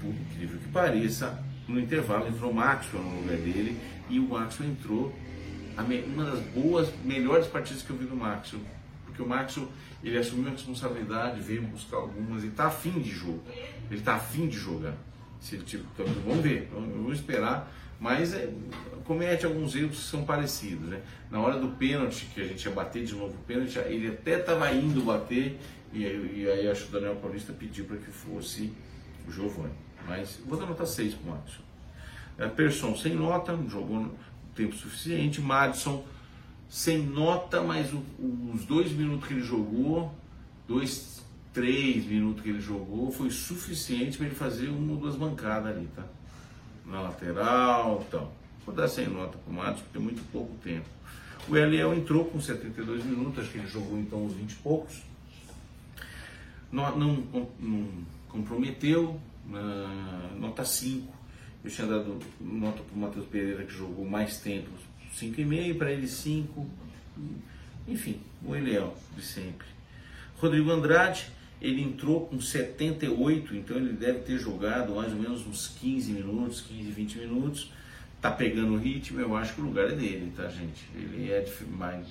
Por 0.01 0.11
incrível 0.11 0.61
que 0.61 0.69
pareça, 0.69 1.43
no 1.67 1.81
intervalo 1.81 2.29
entrou 2.29 2.53
o 2.53 2.55
Maxwell 2.55 3.03
no 3.03 3.21
lugar 3.23 3.37
dele 3.37 3.77
e 4.09 4.21
o 4.21 4.29
Maxwell 4.29 4.71
entrou 4.71 5.13
uma 6.07 6.25
das 6.25 6.41
boas, 6.41 6.93
melhores 7.05 7.47
partidas 7.49 7.83
que 7.83 7.91
eu 7.91 7.97
vi 7.97 8.05
do 8.05 8.17
Maxwell 8.17 8.63
porque 9.19 9.23
o 9.23 9.27
Max 9.27 9.59
ele 10.03 10.17
assumiu 10.17 10.49
a 10.49 10.51
responsabilidade, 10.53 11.41
veio 11.41 11.63
buscar 11.63 11.97
algumas 11.97 12.45
e 12.45 12.47
está 12.47 12.67
afim 12.67 13.01
de 13.01 13.11
jogo. 13.11 13.43
Ele 13.91 13.99
está 13.99 14.15
afim 14.15 14.47
de 14.47 14.57
jogar. 14.57 14.95
Se 15.41 15.59
tipo, 15.59 15.85
vamos 16.25 16.43
ver, 16.43 16.71
vamos 16.73 17.19
esperar. 17.19 17.73
Mas 18.01 18.33
é, 18.33 18.49
comete 19.05 19.45
alguns 19.45 19.75
erros 19.75 19.97
que 19.97 20.05
são 20.05 20.25
parecidos. 20.25 20.89
Né? 20.89 21.03
Na 21.31 21.41
hora 21.41 21.59
do 21.59 21.71
pênalti, 21.71 22.27
que 22.33 22.41
a 22.41 22.45
gente 22.45 22.65
ia 22.65 22.71
bater 22.71 23.05
de 23.05 23.15
novo 23.15 23.35
o 23.35 23.45
pênalti, 23.45 23.77
ele 23.79 24.09
até 24.09 24.39
estava 24.39 24.73
indo 24.73 25.03
bater, 25.03 25.59
e, 25.93 26.05
e, 26.05 26.49
aí 26.49 26.69
acho 26.69 26.85
que 26.85 26.91
o 26.91 26.93
Daniel 26.93 27.17
Paulista 27.17 27.53
pediu 27.53 27.87
para 27.87 27.97
que 27.97 28.11
fosse 28.13 28.73
o 29.27 29.33
Giovani. 29.33 29.75
Mas 30.07 30.41
vou 30.47 30.57
dar 30.57 30.67
nota 30.67 30.87
6 30.87 31.15
para 31.15 31.29
o 31.29 31.35
Madison. 31.35 31.63
É, 32.39 32.47
Persson 32.47 32.97
sem 32.97 33.17
nota, 33.17 33.59
jogou 33.69 34.15
tempo 34.55 34.77
suficiente. 34.77 35.41
Madison 35.41 36.05
sem 36.69 36.99
nota, 36.99 37.63
mas 37.63 37.93
o, 37.93 38.03
os 38.55 38.65
dois 38.65 38.93
minutos 38.93 39.27
que 39.27 39.35
ele 39.35 39.43
jogou, 39.43 40.15
dois, 40.67 41.25
três 41.53 42.05
minutos 42.05 42.43
que 42.43 42.51
ele 42.51 42.61
jogou, 42.61 43.11
foi 43.11 43.31
suficiente 43.31 44.19
para 44.19 44.27
ele 44.27 44.35
fazer 44.35 44.69
uma 44.69 44.93
ou 44.93 44.99
duas 44.99 45.17
bancadas 45.17 45.75
ali, 45.75 45.89
tá? 45.97 46.05
Na 46.85 47.01
lateral 47.01 48.05
então. 48.07 48.31
Vou 48.65 48.75
dar 48.75 48.87
sem 48.87 49.09
nota 49.09 49.39
para 49.39 49.51
o 49.51 49.55
Matos, 49.55 49.81
porque 49.81 49.95
tem 49.95 50.03
muito 50.03 50.23
pouco 50.31 50.55
tempo. 50.63 50.85
O 51.49 51.57
Eliel 51.57 51.95
entrou 51.95 52.27
com 52.27 52.39
72 52.39 53.03
minutos, 53.03 53.43
acho 53.43 53.53
que 53.53 53.59
ele 53.59 53.67
jogou 53.67 53.99
então 53.99 54.27
uns 54.27 54.35
20 54.35 54.51
e 54.51 54.55
poucos. 54.57 55.03
Não, 56.71 56.99
não, 56.99 57.49
não 57.59 57.89
comprometeu, 58.29 59.19
uh, 59.47 60.39
nota 60.39 60.67
5. 60.67 61.11
Eu 61.65 61.71
tinha 61.71 61.87
dado 61.87 62.19
nota 62.39 62.83
para 62.83 62.95
o 62.95 62.99
Matheus 62.99 63.27
Pereira, 63.27 63.65
que 63.65 63.73
jogou 63.73 64.05
mais 64.05 64.39
tempo, 64.41 64.69
5,5, 65.15 65.79
para 65.79 65.93
ele 65.93 66.07
5. 66.07 66.67
Enfim, 67.87 68.21
o 68.45 68.55
Eliel 68.55 68.97
de 69.17 69.23
sempre. 69.23 69.67
Rodrigo 70.37 70.71
Andrade, 70.71 71.27
ele 71.61 71.83
entrou 71.83 72.27
com 72.27 72.41
78, 72.41 73.57
então 73.57 73.77
ele 73.77 73.93
deve 73.93 74.21
ter 74.21 74.39
jogado 74.39 74.95
mais 74.95 75.13
ou 75.13 75.19
menos 75.19 75.47
uns 75.47 75.69
15 75.81 76.13
minutos, 76.13 76.61
15, 76.61 76.91
20 76.91 77.19
minutos. 77.19 77.73
Tá 78.21 78.31
pegando 78.31 78.75
o 78.75 78.77
ritmo, 78.77 79.21
eu 79.21 79.37
acho 79.37 79.55
que 79.55 79.61
o 79.61 79.65
lugar 79.65 79.87
é 79.87 79.95
dele, 79.95 80.33
tá, 80.37 80.49
gente? 80.49 80.89
Ele 80.95 81.31
é 81.31 81.47
mais. 81.71 82.07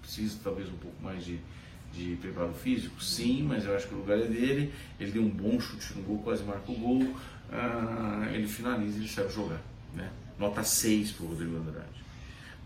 Precisa 0.00 0.38
talvez 0.42 0.68
um 0.68 0.76
pouco 0.76 1.02
mais 1.02 1.24
de, 1.24 1.38
de 1.92 2.16
preparo 2.16 2.52
físico, 2.52 3.02
sim, 3.02 3.42
mas 3.42 3.64
eu 3.64 3.74
acho 3.74 3.88
que 3.88 3.94
o 3.94 3.98
lugar 3.98 4.18
é 4.18 4.26
dele. 4.26 4.72
Ele 5.00 5.10
deu 5.10 5.22
um 5.22 5.28
bom 5.28 5.58
chute 5.60 5.94
no 5.96 6.02
gol, 6.02 6.18
quase 6.18 6.42
marca 6.44 6.70
o 6.70 6.74
gol. 6.74 7.14
Ah, 7.50 8.28
ele 8.32 8.46
finaliza, 8.46 8.98
ele 8.98 9.08
sabe 9.08 9.32
jogar. 9.32 9.60
Né? 9.94 10.10
Nota 10.38 10.62
6 10.62 11.12
para 11.12 11.24
o 11.24 11.28
Rodrigo 11.28 11.56
Andrade. 11.56 12.07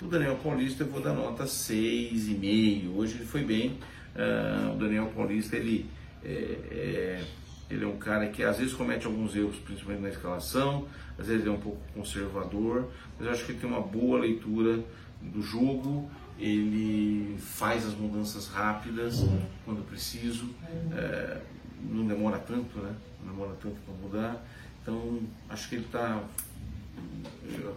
O 0.03 0.09
Daniel 0.09 0.37
Paulista 0.43 0.83
eu 0.83 0.89
vou 0.89 1.01
dar 1.01 1.13
nota 1.13 1.45
6,5. 1.45 2.93
Hoje 2.97 3.15
ele 3.15 3.25
foi 3.25 3.45
bem. 3.45 3.79
Uh, 4.17 4.75
o 4.75 4.77
Daniel 4.77 5.07
Paulista 5.15 5.57
ele 5.57 5.89
é, 6.25 6.29
é, 6.29 7.25
ele 7.71 7.85
é 7.85 7.87
um 7.87 7.97
cara 7.97 8.27
que 8.27 8.43
às 8.43 8.59
vezes 8.59 8.75
comete 8.75 9.07
alguns 9.07 9.37
erros, 9.37 9.57
principalmente 9.59 10.03
na 10.03 10.09
escalação, 10.09 10.89
às 11.17 11.29
vezes 11.29 11.47
é 11.47 11.51
um 11.51 11.59
pouco 11.59 11.79
conservador, 11.95 12.91
mas 13.17 13.27
eu 13.27 13.33
acho 13.33 13.45
que 13.45 13.53
ele 13.53 13.61
tem 13.61 13.71
uma 13.71 13.81
boa 13.81 14.19
leitura 14.19 14.83
do 15.23 15.41
jogo, 15.41 16.11
ele 16.39 17.37
faz 17.39 17.87
as 17.87 17.95
mudanças 17.95 18.49
rápidas 18.49 19.25
quando 19.65 19.87
preciso, 19.87 20.51
é, 20.97 21.41
não 21.81 22.07
demora 22.07 22.39
tanto, 22.39 22.77
né? 22.81 22.93
Não 23.25 23.33
demora 23.33 23.57
tanto 23.63 23.77
para 23.87 23.95
mudar. 23.95 24.45
Então 24.83 25.21
acho 25.49 25.69
que 25.69 25.77
ele 25.77 25.85
está 25.85 26.21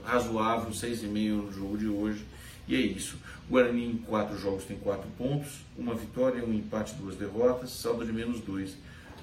razoável, 0.03 0.71
6,5 0.71 1.29
no 1.29 1.51
jogo 1.51 1.77
de 1.77 1.87
hoje. 1.87 2.25
E 2.67 2.75
é 2.75 2.79
isso. 2.79 3.17
O 3.47 3.51
Guarani 3.51 3.85
em 3.85 3.97
quatro 3.97 4.37
jogos 4.39 4.65
tem 4.65 4.77
quatro 4.77 5.07
pontos, 5.17 5.59
uma 5.77 5.93
vitória, 5.93 6.43
um 6.43 6.53
empate, 6.53 6.95
duas 6.95 7.15
derrotas, 7.15 7.69
saldo 7.71 8.05
de 8.05 8.11
menos 8.11 8.39
dois. 8.39 8.75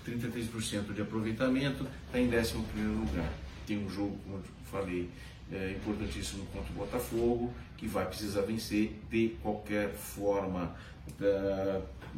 33% 0.06 0.92
de 0.94 1.02
aproveitamento, 1.02 1.86
está 2.06 2.18
em 2.18 2.26
11 2.26 2.54
lugar. 2.76 3.32
Tem 3.66 3.78
um 3.78 3.88
jogo, 3.88 4.16
como 4.24 4.38
eu 4.38 4.42
falei, 4.70 5.08
é, 5.52 5.72
importantíssimo 5.72 6.44
contra 6.46 6.72
o 6.72 6.76
Botafogo, 6.76 7.52
que 7.76 7.86
vai 7.86 8.06
precisar 8.06 8.42
vencer 8.42 8.98
de 9.10 9.36
qualquer 9.42 9.92
forma. 9.94 10.74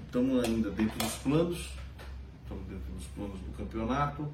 Estamos 0.07 0.44
ainda 0.44 0.70
dentro 0.70 0.99
dos 0.99 1.14
planos, 1.16 1.70
estamos 2.42 2.64
dentro 2.66 2.92
dos 2.92 3.07
planos 3.09 3.38
do 3.40 3.57
campeonato. 3.57 4.29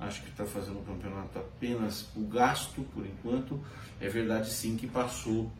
Acho 0.00 0.22
que 0.22 0.28
está 0.28 0.44
fazendo 0.44 0.80
um 0.80 0.84
campeonato 0.84 1.38
apenas 1.38 2.02
por 2.02 2.24
gasto, 2.24 2.82
por 2.94 3.06
enquanto. 3.06 3.60
É 4.00 4.08
verdade 4.08 4.50
sim 4.50 4.76
que 4.76 4.86
passou 4.86 5.50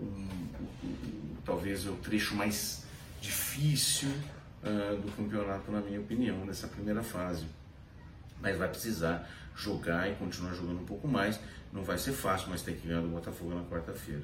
um, 0.00 0.28
um, 0.84 1.36
talvez 1.44 1.86
o 1.86 1.92
trecho 1.92 2.34
mais 2.34 2.84
difícil 3.20 4.10
uh, 4.62 4.96
do 5.00 5.10
campeonato, 5.16 5.70
na 5.70 5.80
minha 5.80 6.00
opinião, 6.00 6.44
nessa 6.44 6.68
primeira 6.68 7.02
fase. 7.02 7.46
Mas 8.40 8.58
vai 8.58 8.68
precisar 8.68 9.28
jogar 9.56 10.10
e 10.10 10.14
continuar 10.16 10.52
jogando 10.52 10.80
um 10.80 10.84
pouco 10.84 11.08
mais. 11.08 11.40
Não 11.72 11.82
vai 11.82 11.96
ser 11.98 12.12
fácil, 12.12 12.48
mas 12.50 12.62
tem 12.62 12.74
que 12.74 12.86
ganhar 12.86 13.00
do 13.00 13.08
Botafogo 13.08 13.54
na 13.54 13.62
quarta-feira. 13.64 14.22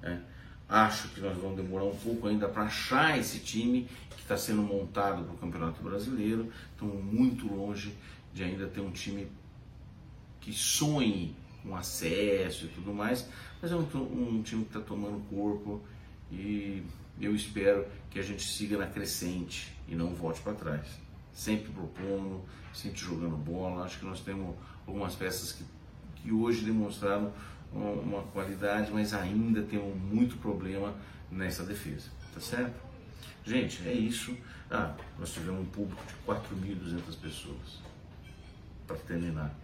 Né? 0.00 0.22
Acho 0.68 1.08
que 1.08 1.20
nós 1.20 1.36
vamos 1.36 1.56
demorar 1.56 1.84
um 1.84 1.96
pouco 1.96 2.28
ainda 2.28 2.48
para 2.48 2.62
achar 2.62 3.18
esse 3.18 3.40
time 3.40 3.88
que 4.10 4.22
está 4.22 4.36
sendo 4.36 4.62
montado 4.62 5.24
para 5.24 5.34
o 5.34 5.38
Campeonato 5.38 5.82
Brasileiro. 5.82 6.50
Estamos 6.72 7.02
muito 7.04 7.52
longe 7.52 7.92
de 8.32 8.44
ainda 8.44 8.66
ter 8.66 8.80
um 8.80 8.90
time 8.90 9.30
que 10.40 10.52
sonhe 10.52 11.36
com 11.62 11.76
acesso 11.76 12.66
e 12.66 12.68
tudo 12.68 12.92
mais, 12.94 13.28
mas 13.60 13.70
é 13.70 13.76
um, 13.76 13.80
um 13.80 14.42
time 14.42 14.64
que 14.64 14.76
está 14.76 14.80
tomando 14.80 15.20
corpo 15.28 15.82
e 16.30 16.82
eu 17.20 17.34
espero 17.34 17.86
que 18.10 18.18
a 18.18 18.22
gente 18.22 18.42
siga 18.42 18.78
na 18.78 18.86
crescente 18.86 19.76
e 19.86 19.94
não 19.94 20.14
volte 20.14 20.40
para 20.40 20.54
trás. 20.54 20.86
Sempre 21.32 21.70
propondo, 21.72 22.42
sempre 22.72 22.98
jogando 22.98 23.36
bola. 23.36 23.84
Acho 23.84 23.98
que 23.98 24.04
nós 24.04 24.20
temos 24.20 24.54
algumas 24.86 25.14
peças 25.14 25.52
que, 25.52 25.64
que 26.16 26.32
hoje 26.32 26.64
demonstraram 26.64 27.32
uma 27.72 28.22
qualidade, 28.22 28.90
mas 28.90 29.14
ainda 29.14 29.62
temos 29.62 29.94
muito 29.96 30.36
problema 30.38 30.94
nessa 31.30 31.62
defesa. 31.62 32.08
Tá 32.34 32.40
certo? 32.40 32.80
Gente, 33.44 33.86
é 33.86 33.92
isso. 33.92 34.36
Ah, 34.70 34.94
nós 35.18 35.32
tivemos 35.32 35.60
um 35.60 35.66
público 35.66 36.02
de 36.06 36.14
4.200 36.26 37.16
pessoas. 37.20 37.89
Para 38.90 39.06
terminar 39.06 39.54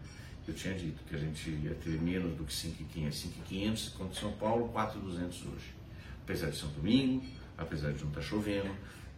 eu 0.46 0.54
tinha 0.54 0.74
dito 0.74 1.02
que 1.04 1.16
a 1.16 1.18
gente 1.18 1.50
ia 1.50 1.74
ter 1.74 2.00
menos 2.00 2.36
do 2.36 2.44
que 2.44 2.54
5,500. 2.54 3.18
5,500 3.18 3.88
contra 3.90 4.20
São 4.20 4.32
Paulo, 4.32 4.68
4,200 4.68 5.46
hoje. 5.46 5.74
Apesar 6.22 6.50
de 6.50 6.56
São 6.56 6.70
Domingo, 6.70 7.24
apesar 7.58 7.92
de 7.92 8.00
não 8.00 8.08
estar 8.10 8.20
tá 8.20 8.26
chovendo, 8.26 8.70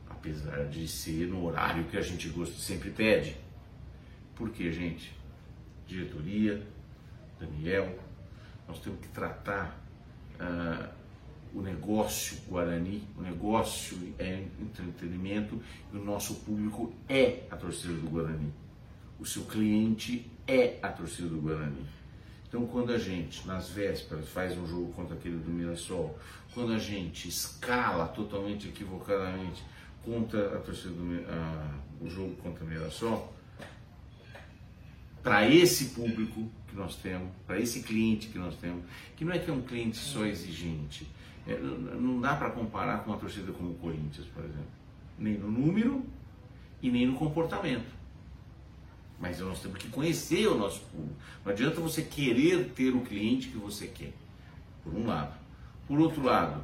apesar 0.09 0.65
de 0.69 0.89
ser 0.89 1.27
no 1.27 1.45
horário 1.45 1.85
que 1.85 1.99
a 1.99 2.01
gente 2.01 2.29
gosta, 2.31 2.59
sempre 2.59 2.91
pede. 2.91 3.37
Por 4.35 4.51
quê, 4.51 4.73
gente? 4.73 5.15
Diretoria, 5.87 6.67
Daniel, 7.39 7.99
nós 8.67 8.81
temos 8.81 9.01
que 9.01 9.09
tratar 9.09 9.79
uh, 10.41 10.89
o 11.53 11.61
negócio 11.61 12.39
Guarani, 12.49 13.07
o 13.17 13.23
negócio 13.23 14.15
é 14.19 14.45
entretenimento 14.61 15.61
e 15.93 15.97
o 15.97 16.05
nosso 16.05 16.37
público 16.37 16.95
é 17.07 17.47
a 17.51 17.57
torcida 17.57 17.95
do 17.95 18.09
Guarani 18.09 18.53
o 19.19 19.27
seu 19.27 19.45
cliente 19.45 20.31
é 20.47 20.79
a 20.83 20.89
torcida 20.89 21.29
do 21.29 21.41
Guarani. 21.41 21.87
Então, 22.49 22.67
quando 22.67 22.93
a 22.93 22.99
gente, 22.99 23.47
nas 23.47 23.69
vésperas, 23.69 24.29
faz 24.29 24.57
um 24.57 24.67
jogo 24.67 24.93
contra 24.93 25.15
aquele 25.15 25.37
do 25.37 25.51
Mirassol, 25.51 26.19
quando 26.55 26.73
a 26.73 26.79
gente 26.79 27.29
escala 27.29 28.07
totalmente 28.09 28.69
equivocadamente 28.69 29.63
contra 30.03 30.57
a 30.57 30.61
torcida 30.61 30.95
do 30.95 31.79
o 32.01 32.09
jogo 32.09 32.35
contra 32.37 32.65
o 32.65 32.67
Mirassol, 32.67 33.35
para 35.23 35.47
esse 35.47 35.91
público 35.91 36.49
que 36.69 36.77
nós 36.77 36.97
temos, 36.97 37.29
para 37.47 37.61
esse 37.61 37.83
cliente 37.83 38.29
que 38.29 38.39
nós 38.39 38.55
temos, 38.57 38.85
que 39.17 39.25
não 39.25 39.33
é 39.33 39.39
que 39.39 39.51
é 39.51 39.53
um 39.53 39.63
cliente 39.63 39.99
só 39.99 40.25
exigente, 40.25 41.07
é, 41.47 41.59
não 41.59 42.21
dá 42.21 42.35
para 42.37 42.51
comparar 42.51 43.05
com 43.05 43.11
uma 43.11 43.19
torcida 43.19 43.53
como 43.53 43.71
o 43.71 43.75
Corinthians, 43.75 44.27
por 44.29 44.45
exemplo, 44.45 44.71
nem 45.19 45.35
no 45.35 45.51
número 45.51 46.05
e 46.81 46.91
nem 46.91 47.07
no 47.07 47.15
comportamento. 47.15 47.98
Mas 49.19 49.41
nós 49.41 49.61
temos 49.61 49.79
que 49.79 49.89
conhecer 49.89 50.47
o 50.47 50.57
nosso 50.57 50.81
público. 50.81 51.15
Não 51.45 51.53
adianta 51.53 51.81
você 51.81 52.03
querer 52.03 52.71
ter 52.71 52.91
o 52.91 53.01
cliente 53.01 53.49
que 53.49 53.59
você 53.59 53.87
quer, 53.87 54.13
por 54.85 54.95
um 54.95 55.07
lado. 55.07 55.35
Por 55.87 55.99
outro 55.99 56.23
lado, 56.23 56.63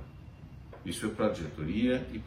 isso 0.84 1.06
é 1.06 1.08
para 1.08 1.26
a 1.26 1.30
diretoria 1.30 2.06
e 2.12 2.20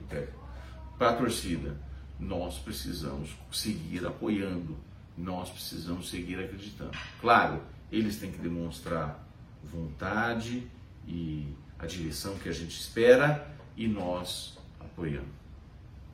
para 0.97 1.11
a 1.11 1.13
torcida, 1.13 1.77
nós 2.19 2.57
precisamos 2.57 3.29
seguir 3.51 4.05
apoiando, 4.05 4.75
nós 5.17 5.49
precisamos 5.49 6.09
seguir 6.09 6.39
acreditando. 6.39 6.91
Claro, 7.21 7.61
eles 7.91 8.17
têm 8.17 8.31
que 8.31 8.39
demonstrar 8.39 9.23
vontade 9.63 10.67
e 11.07 11.47
a 11.77 11.85
direção 11.85 12.35
que 12.37 12.49
a 12.49 12.51
gente 12.51 12.79
espera 12.79 13.47
e 13.75 13.87
nós 13.87 14.57
apoiando. 14.79 15.29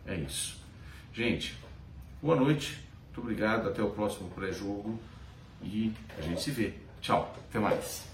É 0.06 0.16
isso. 0.16 0.58
Gente, 1.14 1.56
boa 2.22 2.36
noite. 2.36 2.83
Muito 3.14 3.22
obrigado, 3.22 3.70
até 3.70 3.84
o 3.84 3.92
próximo 3.92 4.28
pré-jogo 4.32 5.00
e 5.62 5.94
a 6.18 6.22
gente 6.22 6.42
se 6.42 6.50
vê. 6.50 6.74
Tchau, 7.00 7.32
até 7.48 7.60
mais. 7.60 8.08